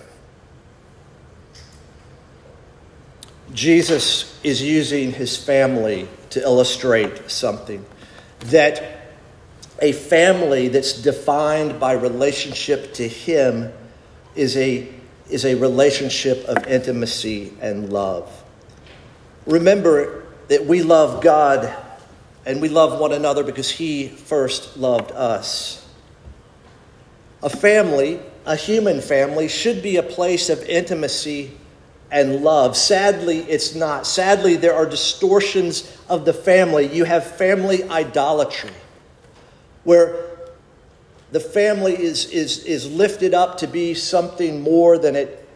Jesus 3.54 4.40
is 4.44 4.62
using 4.62 5.12
his 5.12 5.36
family 5.36 6.08
to 6.30 6.42
illustrate 6.42 7.30
something 7.30 7.86
that 8.46 9.02
a 9.82 9.92
family 9.92 10.68
that's 10.68 10.94
defined 10.94 11.80
by 11.80 11.94
relationship 11.94 12.94
to 12.94 13.08
Him 13.08 13.72
is 14.36 14.56
a, 14.56 14.88
is 15.32 15.46
a 15.46 15.56
relationship 15.56 16.44
of 16.46 16.68
intimacy 16.68 17.54
and 17.62 17.92
love. 17.92 18.44
Remember 19.46 20.26
that 20.50 20.66
we 20.66 20.84
love 20.84 21.24
God 21.24 21.74
and 22.46 22.62
we 22.62 22.70
love 22.70 23.00
one 23.00 23.12
another 23.12 23.44
because 23.44 23.70
He 23.70 24.08
first 24.08 24.78
loved 24.78 25.12
us. 25.12 25.88
A 27.44 27.50
family, 27.50 28.20
a 28.46 28.56
human 28.56 29.02
family, 29.02 29.48
should 29.48 29.82
be 29.82 29.98
a 29.98 30.04
place 30.04 30.50
of 30.50 30.62
intimacy 30.64 31.52
and 32.12 32.44
love. 32.44 32.76
Sadly, 32.76 33.40
it's 33.40 33.74
not. 33.74 34.06
Sadly, 34.06 34.58
there 34.58 34.76
are 34.76 34.86
distortions 34.86 35.98
of 36.10 36.26
the 36.26 36.34
family. 36.34 36.94
You 36.94 37.06
have 37.06 37.26
family 37.26 37.84
idolatry 37.84 38.72
where 39.84 40.31
the 41.32 41.40
family 41.40 41.94
is, 41.94 42.26
is, 42.26 42.66
is 42.66 42.92
lifted 42.92 43.34
up 43.34 43.58
to 43.60 43.68
be 43.68 43.94
something 43.94 44.62
more 44.62 44.98
than 44.98 45.16
it 45.16 45.48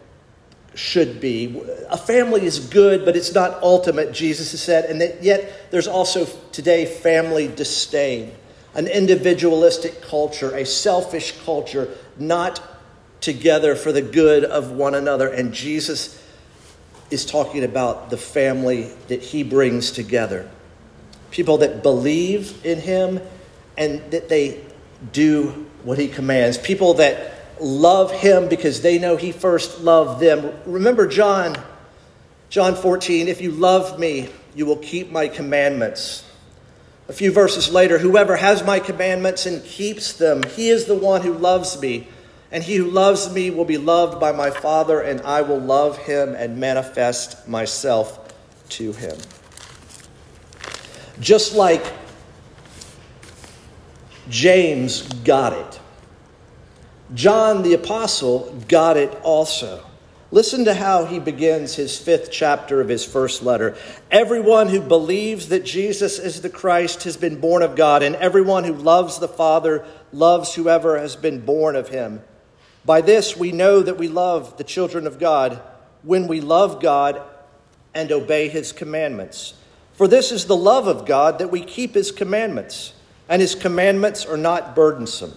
should 0.74 1.20
be. 1.20 1.62
A 1.90 1.98
family 1.98 2.46
is 2.46 2.60
good, 2.60 3.06
but 3.06 3.16
it's 3.16 3.34
not 3.34 3.62
ultimate, 3.62 4.14
Jesus 4.14 4.52
has 4.52 4.62
said. 4.62 4.86
And 4.86 5.02
that 5.02 5.24
yet 5.24 5.72
there's 5.72 5.88
also 5.88 6.26
today 6.52 6.86
family 6.86 7.48
disdain, 7.48 8.32
an 8.74 8.88
individualistic 8.88 10.02
culture, 10.02 10.56
a 10.56 10.66
selfish 10.66 11.34
culture, 11.44 11.90
not 12.18 12.62
together 13.22 13.76
for 13.76 13.92
the 13.92 14.02
good 14.02 14.44
of 14.44 14.72
one 14.72 14.96
another. 14.96 15.28
And 15.30 15.54
Jesus 15.54 16.22
is 17.12 17.26
talking 17.26 17.64
about 17.64 18.10
the 18.10 18.18
family 18.18 18.92
that 19.08 19.22
he 19.22 19.44
brings 19.44 19.92
together. 19.92 20.50
People 21.32 21.58
that 21.60 21.84
believe 21.84 22.66
in 22.66 22.80
him 22.80 23.20
and 23.78 24.00
that 24.12 24.30
they 24.30 24.62
do 25.12 25.66
what 25.84 25.98
he 25.98 26.08
commands. 26.08 26.58
People 26.58 26.96
that 26.96 27.34
love 27.60 28.12
him 28.12 28.48
because 28.48 28.82
they 28.82 29.00
know 29.00 29.16
he 29.16 29.32
first 29.32 29.82
loved 29.82 30.20
them. 30.20 30.54
Remember 30.66 31.08
John, 31.08 31.56
John 32.50 32.76
14, 32.76 33.28
if 33.28 33.42
you 33.42 33.52
love 33.52 34.00
me, 34.00 34.30
you 34.56 34.66
will 34.66 34.78
keep 34.78 35.12
my 35.12 35.28
commandments. 35.28 36.24
A 37.08 37.14
few 37.14 37.32
verses 37.32 37.70
later, 37.70 38.00
whoever 38.00 38.36
has 38.36 38.64
my 38.64 38.80
commandments 38.80 39.46
and 39.46 39.64
keeps 39.64 40.14
them, 40.14 40.44
he 40.44 40.70
is 40.70 40.86
the 40.86 40.96
one 40.96 41.22
who 41.22 41.34
loves 41.34 41.80
me. 41.80 42.08
And 42.52 42.64
he 42.64 42.76
who 42.78 42.90
loves 42.90 43.34
me 43.34 43.52
will 43.52 43.66
be 43.66 43.78
loved 43.78 44.20
by 44.20 44.32
my 44.32 44.50
Father, 44.50 45.02
and 45.02 45.22
I 45.22 45.42
will 45.42 45.60
love 45.60 45.98
him 45.98 46.36
and 46.36 46.58
manifest 46.58 47.48
myself 47.48 48.34
to 48.70 48.94
him. 48.94 49.18
Just 51.20 51.54
like 51.54 51.84
James 54.30 55.04
got 55.24 55.54
it, 55.54 55.80
John 57.14 57.62
the 57.64 57.74
Apostle 57.74 58.60
got 58.68 58.98
it 58.98 59.14
also. 59.24 59.86
Listen 60.32 60.66
to 60.66 60.74
how 60.74 61.06
he 61.06 61.20
begins 61.20 61.76
his 61.76 61.98
fifth 61.98 62.32
chapter 62.32 62.82
of 62.82 62.90
his 62.90 63.06
first 63.06 63.44
letter. 63.44 63.78
Everyone 64.10 64.68
who 64.68 64.82
believes 64.82 65.50
that 65.50 65.64
Jesus 65.64 66.20
is 66.20 66.42
the 66.42 66.50
Christ 66.50 67.04
has 67.04 67.16
been 67.16 67.40
born 67.40 67.62
of 67.62 67.76
God, 67.76 68.04
and 68.04 68.16
everyone 68.16 68.64
who 68.64 68.74
loves 68.74 69.20
the 69.20 69.28
Father 69.28 69.86
loves 70.12 70.56
whoever 70.56 70.98
has 71.00 71.16
been 71.16 71.46
born 71.46 71.76
of 71.76 71.90
him. 71.90 72.22
By 72.84 73.02
this 73.02 73.38
we 73.38 73.52
know 73.52 73.82
that 73.82 73.98
we 73.98 74.08
love 74.08 74.58
the 74.58 74.64
children 74.64 75.08
of 75.08 75.20
God 75.20 75.62
when 76.04 76.28
we 76.28 76.42
love 76.42 76.82
God 76.82 77.22
and 77.94 78.12
obey 78.12 78.50
his 78.50 78.72
commandments. 78.72 79.54
For 79.94 80.08
this 80.08 80.32
is 80.32 80.46
the 80.46 80.58
love 80.58 80.88
of 80.88 81.06
God 81.06 81.40
that 81.40 81.52
we 81.52 81.62
keep 81.62 81.94
his 81.94 82.12
commandments, 82.12 82.94
and 83.28 83.42
his 83.42 83.56
commandments 83.56 84.26
are 84.26 84.38
not 84.38 84.76
burdensome. 84.76 85.34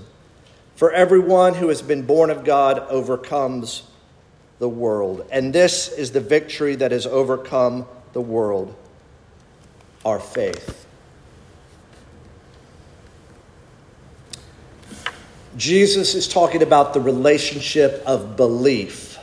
For 0.77 0.93
everyone 0.93 1.55
who 1.55 1.69
has 1.69 1.83
been 1.83 2.03
born 2.03 2.31
of 2.31 2.45
God 2.45 2.79
overcomes 2.89 3.83
the 4.59 4.69
world. 4.69 5.27
And 5.31 5.53
this 5.53 5.89
is 5.89 6.13
the 6.13 6.21
victory 6.21 6.77
that 6.77 6.93
has 6.93 7.07
overcome 7.07 7.87
the 8.13 8.21
world 8.21 8.75
our 10.05 10.21
faith. 10.21 10.87
Jesus 15.57 16.15
is 16.15 16.29
talking 16.29 16.63
about 16.63 16.95
the 16.95 17.01
relationship 17.01 18.03
of 18.07 18.37
belief 18.37 19.19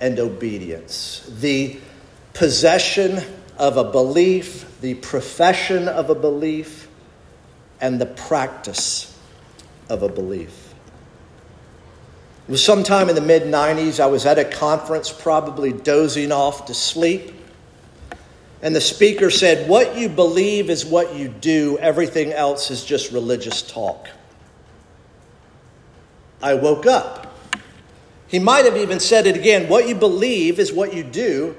and 0.00 0.18
obedience, 0.18 1.26
the 1.40 1.78
possession 2.34 3.22
of 3.60 3.76
a 3.76 3.84
belief, 3.84 4.80
the 4.80 4.94
profession 4.94 5.86
of 5.86 6.08
a 6.08 6.14
belief, 6.14 6.88
and 7.78 8.00
the 8.00 8.06
practice 8.06 9.16
of 9.90 10.02
a 10.02 10.08
belief. 10.08 10.74
It 12.48 12.50
was 12.50 12.64
sometime 12.64 13.10
in 13.10 13.14
the 13.14 13.20
mid 13.20 13.42
90s. 13.42 14.00
I 14.00 14.06
was 14.06 14.24
at 14.24 14.38
a 14.38 14.46
conference, 14.46 15.12
probably 15.12 15.74
dozing 15.74 16.32
off 16.32 16.64
to 16.66 16.74
sleep. 16.74 17.34
And 18.62 18.74
the 18.74 18.80
speaker 18.80 19.30
said, 19.30 19.68
What 19.68 19.96
you 19.96 20.08
believe 20.08 20.70
is 20.70 20.86
what 20.86 21.14
you 21.14 21.28
do, 21.28 21.76
everything 21.78 22.32
else 22.32 22.70
is 22.70 22.82
just 22.82 23.12
religious 23.12 23.60
talk. 23.60 24.08
I 26.42 26.54
woke 26.54 26.86
up. 26.86 27.26
He 28.26 28.38
might 28.38 28.64
have 28.64 28.78
even 28.78 29.00
said 29.00 29.26
it 29.26 29.36
again 29.36 29.68
What 29.68 29.86
you 29.86 29.94
believe 29.94 30.58
is 30.58 30.72
what 30.72 30.94
you 30.94 31.04
do, 31.04 31.56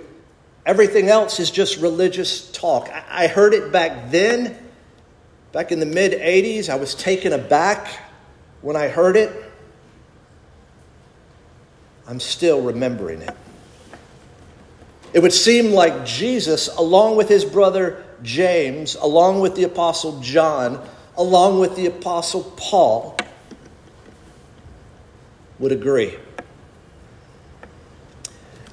everything 0.65 1.09
else 1.09 1.39
is 1.39 1.51
just 1.51 1.77
religious 1.77 2.51
talk. 2.51 2.89
I 3.09 3.27
heard 3.27 3.53
it 3.53 3.71
back 3.71 4.11
then, 4.11 4.57
back 5.51 5.71
in 5.71 5.79
the 5.79 5.85
mid 5.85 6.13
80s. 6.13 6.69
I 6.69 6.75
was 6.75 6.95
taken 6.95 7.33
aback 7.33 7.87
when 8.61 8.75
I 8.75 8.87
heard 8.87 9.17
it. 9.17 9.31
I'm 12.07 12.19
still 12.19 12.61
remembering 12.61 13.21
it. 13.21 13.35
It 15.13 15.21
would 15.21 15.33
seem 15.33 15.71
like 15.71 16.05
Jesus, 16.05 16.67
along 16.69 17.17
with 17.17 17.27
his 17.27 17.43
brother 17.43 18.05
James, 18.23 18.95
along 18.95 19.41
with 19.41 19.55
the 19.55 19.63
Apostle 19.63 20.19
John, 20.21 20.85
along 21.17 21.59
with 21.59 21.75
the 21.75 21.87
Apostle 21.87 22.43
Paul, 22.55 23.17
would 25.59 25.71
agree. 25.71 26.15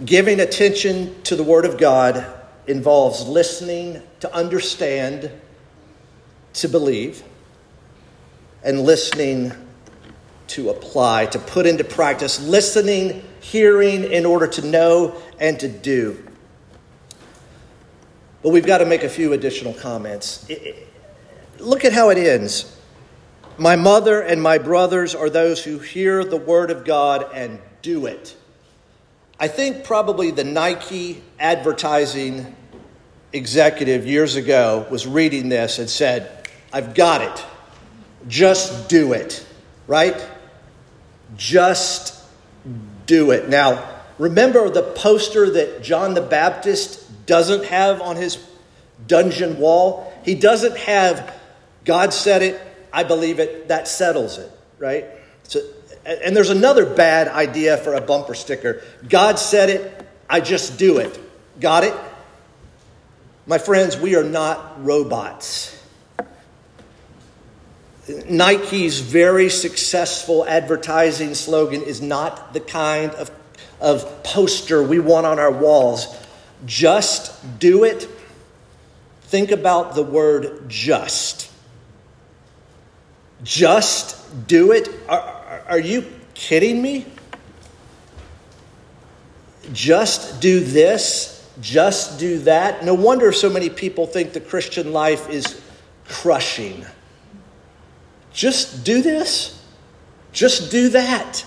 Giving 0.05 0.41
attention 0.41 1.21
to 1.25 1.35
the 1.35 1.43
Word 1.43 1.65
of 1.65 1.77
God 1.77 2.25
involves 2.69 3.27
listening 3.27 4.01
to 4.21 4.33
understand, 4.33 5.31
to 6.55 6.69
believe, 6.69 7.23
and 8.63 8.83
listening 8.83 9.53
to 10.49 10.71
apply, 10.71 11.27
to 11.27 11.39
put 11.39 11.67
into 11.67 11.85
practice, 11.85 12.41
listening, 12.41 13.23
hearing 13.41 14.05
in 14.05 14.25
order 14.25 14.47
to 14.47 14.67
know 14.67 15.21
and 15.41 15.59
to 15.61 15.69
do. 15.69 16.25
But 18.43 18.51
we've 18.51 18.67
got 18.67 18.79
to 18.79 18.87
make 18.87 19.03
a 19.03 19.09
few 19.09 19.33
additional 19.33 19.75
comments. 19.75 20.49
look 21.59 21.85
at 21.85 21.93
how 21.93 22.11
it 22.11 22.19
ends. 22.19 22.77
My 23.57 23.75
mother 23.75 24.23
and 24.23 24.41
my 24.41 24.59
brothers 24.59 25.15
are 25.15 25.29
those 25.29 25.65
who 25.65 25.81
hear 25.81 26.23
the 26.23 26.37
word 26.37 26.71
of 26.71 26.85
God 26.85 27.29
and 27.35 27.59
do 27.83 28.07
it. 28.07 28.37
I 29.41 29.47
think 29.49 29.85
probably 29.85 30.33
the 30.33 30.45
Nike 30.45 31.23
advertising 31.39 32.57
executive 33.33 34.07
years 34.07 34.35
ago 34.35 34.87
was 34.91 35.07
reading 35.07 35.49
this 35.49 35.79
and 35.79 35.89
said, 35.89 36.49
I've 36.73 36.95
got 36.95 37.23
it. 37.23 37.45
Just 38.27 38.89
do 38.89 39.13
it, 39.13 39.47
right? 39.87 40.21
Just 41.37 42.21
do 43.07 43.31
it. 43.31 43.49
Now, 43.49 43.89
remember 44.19 44.69
the 44.71 44.83
poster 44.83 45.51
that 45.51 45.83
John 45.83 46.15
the 46.15 46.21
Baptist 46.21 47.27
doesn't 47.27 47.65
have 47.67 48.01
on 48.01 48.17
his 48.17 48.45
dungeon 49.07 49.59
wall? 49.59 50.13
He 50.25 50.35
doesn't 50.35 50.77
have, 50.79 51.33
God 51.85 52.13
said 52.13 52.43
it, 52.43 52.61
I 52.93 53.05
believe 53.05 53.39
it, 53.39 53.69
that 53.69 53.87
settles 53.87 54.39
it, 54.39 54.51
right? 54.79 55.07
So, 55.45 55.61
and 56.05 56.37
there's 56.37 56.51
another 56.51 56.87
bad 56.87 57.29
idea 57.29 57.77
for 57.77 57.95
a 57.95 58.01
bumper 58.01 58.35
sticker 58.35 58.83
God 59.09 59.39
said 59.39 59.71
it, 59.71 60.07
I 60.29 60.41
just 60.41 60.79
do 60.79 60.99
it. 60.99 61.19
Got 61.61 61.85
it? 61.85 61.95
My 63.47 63.59
friends, 63.59 63.97
we 63.97 64.15
are 64.15 64.25
not 64.25 64.85
robots. 64.85 65.75
Nike's 68.29 69.01
very 69.01 69.51
successful 69.51 70.47
advertising 70.47 71.35
slogan 71.35 71.83
is 71.83 72.01
not 72.01 72.53
the 72.53 72.61
kind 72.61 73.11
of, 73.13 73.31
of 73.81 74.23
poster 74.23 74.83
we 74.83 74.99
want 74.99 75.27
on 75.27 75.39
our 75.39 75.51
walls. 75.51 76.15
Just 76.67 77.59
do 77.59 77.85
it. 77.85 78.09
Think 79.23 79.51
about 79.51 79.95
the 79.95 80.03
word 80.03 80.69
just. 80.69 81.51
Just 83.43 84.47
do 84.47 84.73
it. 84.73 84.89
Are, 85.09 85.38
are 85.69 85.79
you 85.79 86.07
kidding 86.35 86.81
me? 86.81 87.07
Just 89.73 90.41
do 90.41 90.61
this, 90.61 91.47
just 91.61 92.19
do 92.19 92.39
that. 92.41 92.85
No 92.85 92.95
wonder 92.95 93.33
so 93.33 93.51
many 93.51 93.69
people 93.69 94.07
think 94.07 94.33
the 94.33 94.41
Christian 94.41 94.93
life 94.93 95.29
is 95.29 95.61
crushing. 96.07 96.87
Just 98.33 98.85
do 98.85 99.03
this. 99.03 99.63
Just 100.33 100.71
do 100.71 100.89
that. 100.91 101.45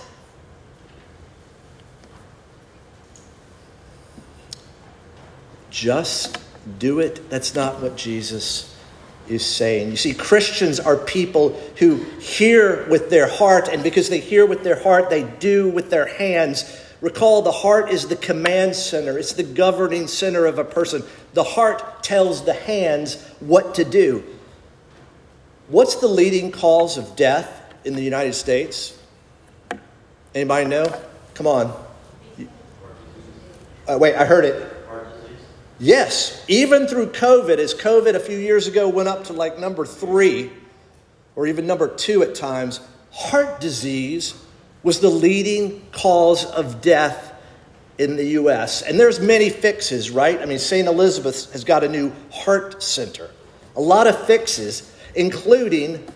Just 5.70 6.38
do 6.78 7.00
it. 7.00 7.28
That's 7.30 7.54
not 7.54 7.80
what 7.80 7.96
Jesus 7.96 8.71
is 9.28 9.44
saying. 9.44 9.90
You 9.90 9.96
see, 9.96 10.14
Christians 10.14 10.80
are 10.80 10.96
people 10.96 11.50
who 11.76 11.96
hear 12.20 12.88
with 12.88 13.10
their 13.10 13.28
heart, 13.28 13.68
and 13.68 13.82
because 13.82 14.08
they 14.08 14.20
hear 14.20 14.46
with 14.46 14.64
their 14.64 14.80
heart, 14.80 15.10
they 15.10 15.22
do 15.22 15.68
with 15.68 15.90
their 15.90 16.06
hands. 16.06 16.80
Recall 17.00 17.42
the 17.42 17.52
heart 17.52 17.90
is 17.90 18.08
the 18.08 18.16
command 18.16 18.76
center, 18.76 19.18
it's 19.18 19.32
the 19.32 19.42
governing 19.42 20.06
center 20.06 20.46
of 20.46 20.58
a 20.58 20.64
person. 20.64 21.02
The 21.34 21.44
heart 21.44 22.02
tells 22.02 22.44
the 22.44 22.52
hands 22.52 23.22
what 23.40 23.74
to 23.76 23.84
do. 23.84 24.24
What's 25.68 25.96
the 25.96 26.08
leading 26.08 26.52
cause 26.52 26.98
of 26.98 27.16
death 27.16 27.74
in 27.84 27.94
the 27.94 28.02
United 28.02 28.34
States? 28.34 28.98
Anybody 30.34 30.68
know? 30.68 31.00
Come 31.34 31.46
on. 31.46 31.84
Uh, 33.88 33.98
wait, 33.98 34.14
I 34.14 34.24
heard 34.24 34.44
it. 34.44 34.71
Yes, 35.82 36.44
even 36.46 36.86
through 36.86 37.08
COVID, 37.08 37.58
as 37.58 37.74
COVID 37.74 38.14
a 38.14 38.20
few 38.20 38.38
years 38.38 38.68
ago 38.68 38.88
went 38.88 39.08
up 39.08 39.24
to 39.24 39.32
like 39.32 39.58
number 39.58 39.84
three 39.84 40.52
or 41.34 41.48
even 41.48 41.66
number 41.66 41.88
two 41.88 42.22
at 42.22 42.36
times, 42.36 42.78
heart 43.10 43.60
disease 43.60 44.32
was 44.84 45.00
the 45.00 45.10
leading 45.10 45.84
cause 45.90 46.44
of 46.44 46.80
death 46.82 47.34
in 47.98 48.14
the 48.14 48.24
U.S. 48.26 48.82
And 48.82 48.98
there's 48.98 49.18
many 49.18 49.50
fixes, 49.50 50.08
right? 50.08 50.40
I 50.40 50.44
mean, 50.44 50.60
St. 50.60 50.86
Elizabeth 50.86 51.52
has 51.52 51.64
got 51.64 51.82
a 51.82 51.88
new 51.88 52.12
heart 52.30 52.80
center. 52.80 53.28
A 53.74 53.80
lot 53.80 54.06
of 54.06 54.24
fixes 54.24 54.88
including 55.16 56.06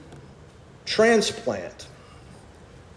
transplant. 0.85 1.88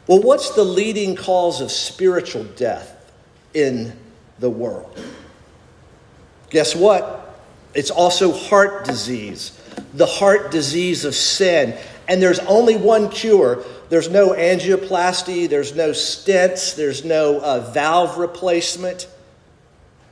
Well, 0.06 0.22
what's 0.22 0.52
the 0.52 0.64
leading 0.64 1.16
cause 1.16 1.62
of 1.62 1.72
spiritual 1.72 2.44
death 2.44 3.12
in 3.56 3.98
the 4.38 4.52
world? 4.52 5.00
Guess 6.50 6.76
what? 6.76 7.38
It's 7.74 7.92
also 7.92 8.32
heart 8.32 8.86
disease, 8.86 9.60
the 9.94 10.06
heart 10.06 10.52
disease 10.52 11.06
of 11.06 11.16
sin. 11.16 11.78
And 12.08 12.22
there's 12.22 12.40
only 12.40 12.76
one 12.76 13.10
cure. 13.10 13.64
There's 13.90 14.10
no 14.10 14.30
angioplasty, 14.30 15.48
there's 15.50 15.76
no 15.76 15.92
stents, 15.92 16.76
there's 16.76 17.06
no 17.06 17.40
uh, 17.40 17.72
valve 17.72 18.18
replacement, 18.18 19.08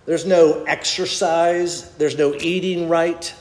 there's 0.05 0.25
no 0.25 0.63
exercise, 0.63 1.89
there's 1.95 2.17
no 2.17 2.33
eating 2.35 2.89
right. 2.89 3.33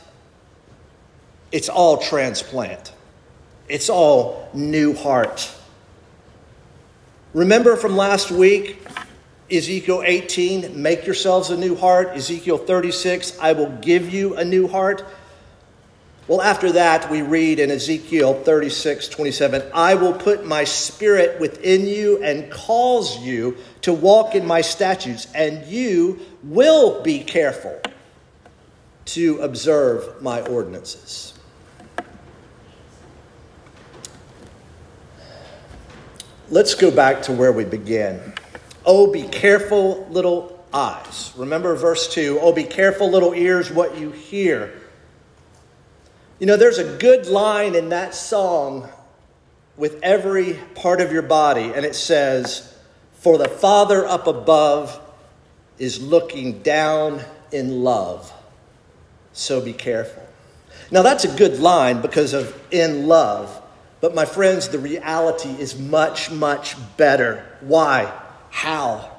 It's 1.53 1.69
all 1.69 1.99
transplant, 1.99 2.93
it's 3.69 3.89
all 3.89 4.51
new 4.53 4.95
heart. 4.95 5.51
Remember 7.33 7.77
from 7.77 7.97
last 7.97 8.31
week, 8.31 8.83
Ezekiel 9.51 10.03
18, 10.05 10.81
make 10.81 11.07
yourselves 11.07 11.51
a 11.51 11.57
new 11.57 11.77
heart. 11.77 12.09
Ezekiel 12.17 12.59
36, 12.59 13.39
I 13.41 13.53
will 13.53 13.71
give 13.81 14.13
you 14.13 14.37
a 14.37 14.45
new 14.45 14.67
heart. 14.67 15.05
Well, 16.27 16.43
after 16.43 16.73
that, 16.73 17.09
we 17.09 17.23
read 17.23 17.61
in 17.61 17.71
Ezekiel 17.71 18.35
36, 18.43 19.07
27, 19.09 19.63
I 19.73 19.95
will 19.95 20.13
put 20.13 20.45
my 20.45 20.65
spirit 20.65 21.39
within 21.41 21.87
you 21.87 22.21
and 22.21 22.51
cause 22.51 23.21
you 23.21 23.57
to 23.83 23.93
walk 23.93 24.35
in 24.35 24.45
my 24.45 24.61
statutes, 24.61 25.29
and 25.33 25.65
you 25.67 26.19
will 26.43 27.01
be 27.03 27.21
careful 27.21 27.81
to 29.05 29.39
observe 29.39 30.21
my 30.21 30.41
ordinances. 30.41 31.33
Let's 36.49 36.75
go 36.75 36.91
back 36.91 37.23
to 37.23 37.33
where 37.33 37.53
we 37.53 37.65
began. 37.65 38.35
Oh, 38.87 39.13
be 39.13 39.25
careful, 39.25 40.07
little 40.11 40.65
eyes. 40.73 41.33
Remember 41.37 41.75
verse 41.75 42.09
2 42.15 42.39
Oh, 42.41 42.53
be 42.53 42.65
careful, 42.65 43.11
little 43.11 43.35
ears, 43.35 43.71
what 43.71 43.99
you 43.99 44.13
hear. 44.13 44.73
You 46.39 46.47
know, 46.47 46.57
there's 46.57 46.79
a 46.79 46.97
good 46.99 47.27
line 47.27 47.75
in 47.75 47.89
that 47.89 48.15
song 48.15 48.89
with 49.77 49.99
every 50.03 50.55
part 50.75 51.01
of 51.01 51.13
your 51.13 51.23
body, 51.23 51.73
and 51.75 51.85
it 51.85 51.97
says, 51.97 52.75
For 53.15 53.39
the 53.39 53.49
Father 53.49 54.07
up 54.07 54.27
above 54.27 55.01
is 55.79 56.01
looking 56.01 56.61
down 56.63 57.23
in 57.51 57.83
love. 57.83 58.33
So 59.33 59.61
be 59.61 59.73
careful. 59.73 60.23
Now, 60.91 61.03
that's 61.03 61.25
a 61.25 61.37
good 61.37 61.59
line 61.59 62.01
because 62.01 62.33
of 62.33 62.59
in 62.71 63.09
love. 63.09 63.63
But, 64.01 64.15
my 64.15 64.25
friends, 64.25 64.69
the 64.69 64.79
reality 64.79 65.49
is 65.49 65.79
much, 65.79 66.31
much 66.31 66.77
better. 66.97 67.45
Why? 67.61 68.13
How? 68.57 69.11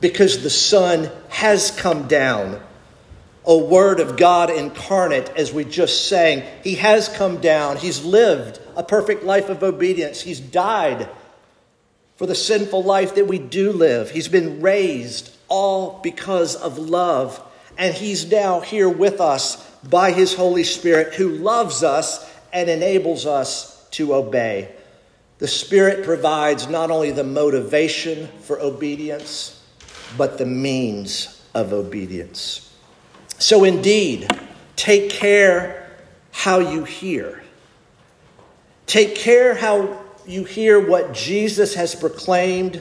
Because 0.00 0.44
the 0.44 0.48
Son 0.48 1.10
has 1.30 1.72
come 1.72 2.06
down. 2.06 2.60
A 3.44 3.58
word 3.58 3.98
of 3.98 4.16
God 4.16 4.50
incarnate, 4.50 5.30
as 5.30 5.52
we 5.52 5.64
just 5.64 6.08
sang. 6.08 6.44
He 6.62 6.76
has 6.76 7.08
come 7.08 7.38
down. 7.40 7.78
He's 7.78 8.04
lived 8.04 8.60
a 8.76 8.84
perfect 8.84 9.24
life 9.24 9.48
of 9.48 9.64
obedience. 9.64 10.20
He's 10.20 10.38
died 10.38 11.08
for 12.14 12.26
the 12.26 12.36
sinful 12.36 12.84
life 12.84 13.16
that 13.16 13.26
we 13.26 13.40
do 13.40 13.72
live. 13.72 14.12
He's 14.12 14.28
been 14.28 14.62
raised 14.62 15.36
all 15.48 15.98
because 16.00 16.54
of 16.54 16.78
love. 16.78 17.42
And 17.76 17.92
He's 17.92 18.30
now 18.30 18.60
here 18.60 18.88
with 18.88 19.20
us 19.20 19.56
by 19.82 20.12
His 20.12 20.34
Holy 20.34 20.62
Spirit 20.62 21.14
who 21.14 21.30
loves 21.30 21.82
us 21.82 22.30
and 22.52 22.70
enables 22.70 23.26
us 23.26 23.88
to 23.90 24.14
obey. 24.14 24.72
The 25.42 25.48
Spirit 25.48 26.04
provides 26.04 26.68
not 26.68 26.92
only 26.92 27.10
the 27.10 27.24
motivation 27.24 28.28
for 28.42 28.60
obedience, 28.60 29.60
but 30.16 30.38
the 30.38 30.46
means 30.46 31.42
of 31.52 31.72
obedience. 31.72 32.72
So, 33.40 33.64
indeed, 33.64 34.28
take 34.76 35.10
care 35.10 35.90
how 36.30 36.60
you 36.60 36.84
hear. 36.84 37.42
Take 38.86 39.16
care 39.16 39.56
how 39.56 40.04
you 40.28 40.44
hear 40.44 40.78
what 40.78 41.12
Jesus 41.12 41.74
has 41.74 41.92
proclaimed 41.96 42.80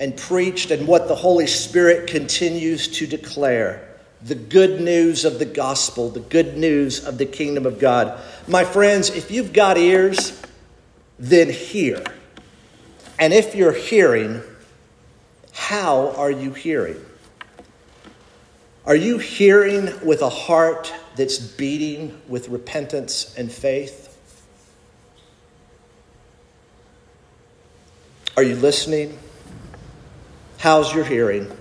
and 0.00 0.16
preached 0.16 0.72
and 0.72 0.88
what 0.88 1.06
the 1.06 1.14
Holy 1.14 1.46
Spirit 1.46 2.08
continues 2.08 2.88
to 2.88 3.06
declare 3.06 3.88
the 4.20 4.34
good 4.34 4.80
news 4.80 5.24
of 5.24 5.38
the 5.38 5.44
gospel, 5.44 6.08
the 6.08 6.18
good 6.18 6.56
news 6.56 7.06
of 7.06 7.18
the 7.18 7.26
kingdom 7.26 7.66
of 7.66 7.78
God. 7.78 8.20
My 8.48 8.64
friends, 8.64 9.10
if 9.10 9.30
you've 9.30 9.52
got 9.52 9.78
ears, 9.78 10.42
then 11.22 11.48
hear. 11.48 12.02
And 13.16 13.32
if 13.32 13.54
you're 13.54 13.72
hearing, 13.72 14.42
how 15.52 16.10
are 16.16 16.32
you 16.32 16.52
hearing? 16.52 17.00
Are 18.84 18.96
you 18.96 19.18
hearing 19.18 19.88
with 20.04 20.20
a 20.20 20.28
heart 20.28 20.92
that's 21.14 21.38
beating 21.38 22.20
with 22.26 22.48
repentance 22.48 23.32
and 23.38 23.52
faith? 23.52 24.08
Are 28.36 28.42
you 28.42 28.56
listening? 28.56 29.16
How's 30.58 30.92
your 30.92 31.04
hearing? 31.04 31.56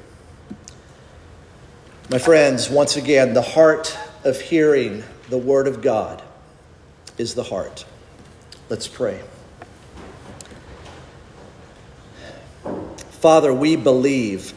My 2.10 2.17
friends, 2.17 2.67
once 2.67 2.95
again, 2.95 3.36
the 3.36 3.43
heart 3.43 3.95
of 4.24 4.41
hearing 4.41 5.04
the 5.30 5.38
Word 5.38 5.67
of 5.67 5.84
God 5.84 6.24
is 7.19 7.36
the 7.36 7.43
heart. 7.43 7.86
Let's 8.69 8.88
pray. 8.88 9.21
Father, 13.22 13.54
we 13.54 13.76
believe. 13.76 14.52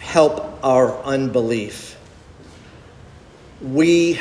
Help 0.00 0.58
our 0.64 1.00
unbelief. 1.04 1.96
We, 3.62 4.20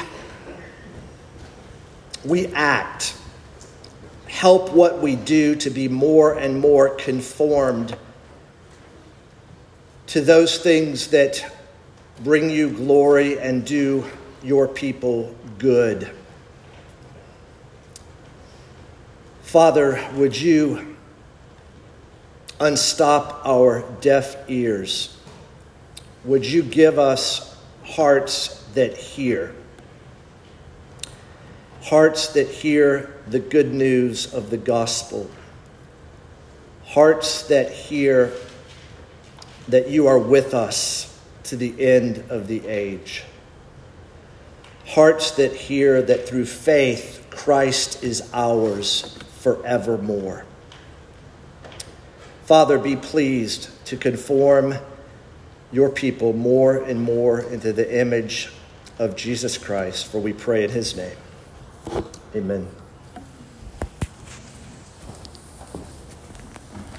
we 2.23 2.45
act. 2.53 3.17
Help 4.27 4.71
what 4.73 5.01
we 5.01 5.15
do 5.15 5.55
to 5.55 5.71
be 5.71 5.87
more 5.87 6.37
and 6.37 6.59
more 6.59 6.89
conformed 6.89 7.97
to 10.05 10.21
those 10.21 10.59
things 10.59 11.07
that 11.07 11.43
bring 12.23 12.51
you 12.51 12.69
glory 12.69 13.39
and 13.39 13.65
do 13.65 14.05
your 14.43 14.67
people 14.67 15.35
good. 15.57 16.11
Father, 19.41 20.07
would 20.13 20.39
you 20.39 20.96
unstop 22.59 23.41
our 23.45 23.83
deaf 24.01 24.49
ears. 24.49 25.17
Would 26.25 26.45
you 26.45 26.63
give 26.63 26.99
us 26.99 27.55
hearts 27.83 28.63
that 28.73 28.97
hear? 28.97 29.55
Hearts 31.83 32.29
that 32.33 32.47
hear 32.47 33.13
the 33.27 33.39
good 33.39 33.73
news 33.73 34.33
of 34.33 34.49
the 34.49 34.57
gospel. 34.57 35.29
Hearts 36.85 37.43
that 37.47 37.71
hear 37.71 38.33
that 39.67 39.89
you 39.89 40.07
are 40.07 40.19
with 40.19 40.53
us 40.53 41.19
to 41.43 41.55
the 41.55 41.73
end 41.79 42.23
of 42.29 42.47
the 42.47 42.67
age. 42.67 43.23
Hearts 44.85 45.31
that 45.31 45.53
hear 45.53 46.01
that 46.01 46.27
through 46.27 46.45
faith 46.45 47.25
Christ 47.29 48.03
is 48.03 48.29
ours 48.33 49.17
forevermore. 49.39 50.45
Father, 52.47 52.79
be 52.79 52.95
pleased 52.95 53.67
to 53.87 53.97
conform 53.97 54.75
your 55.73 55.89
people 55.89 56.31
more 56.31 56.77
and 56.77 57.01
more 57.01 57.41
into 57.41 57.73
the 57.73 57.99
image 57.99 58.49
of 58.97 59.17
Jesus 59.17 59.57
Christ, 59.57 60.07
for 60.09 60.21
we 60.21 60.31
pray 60.31 60.63
in 60.63 60.69
his 60.69 60.95
name. 60.95 61.17
Amen. 62.33 62.69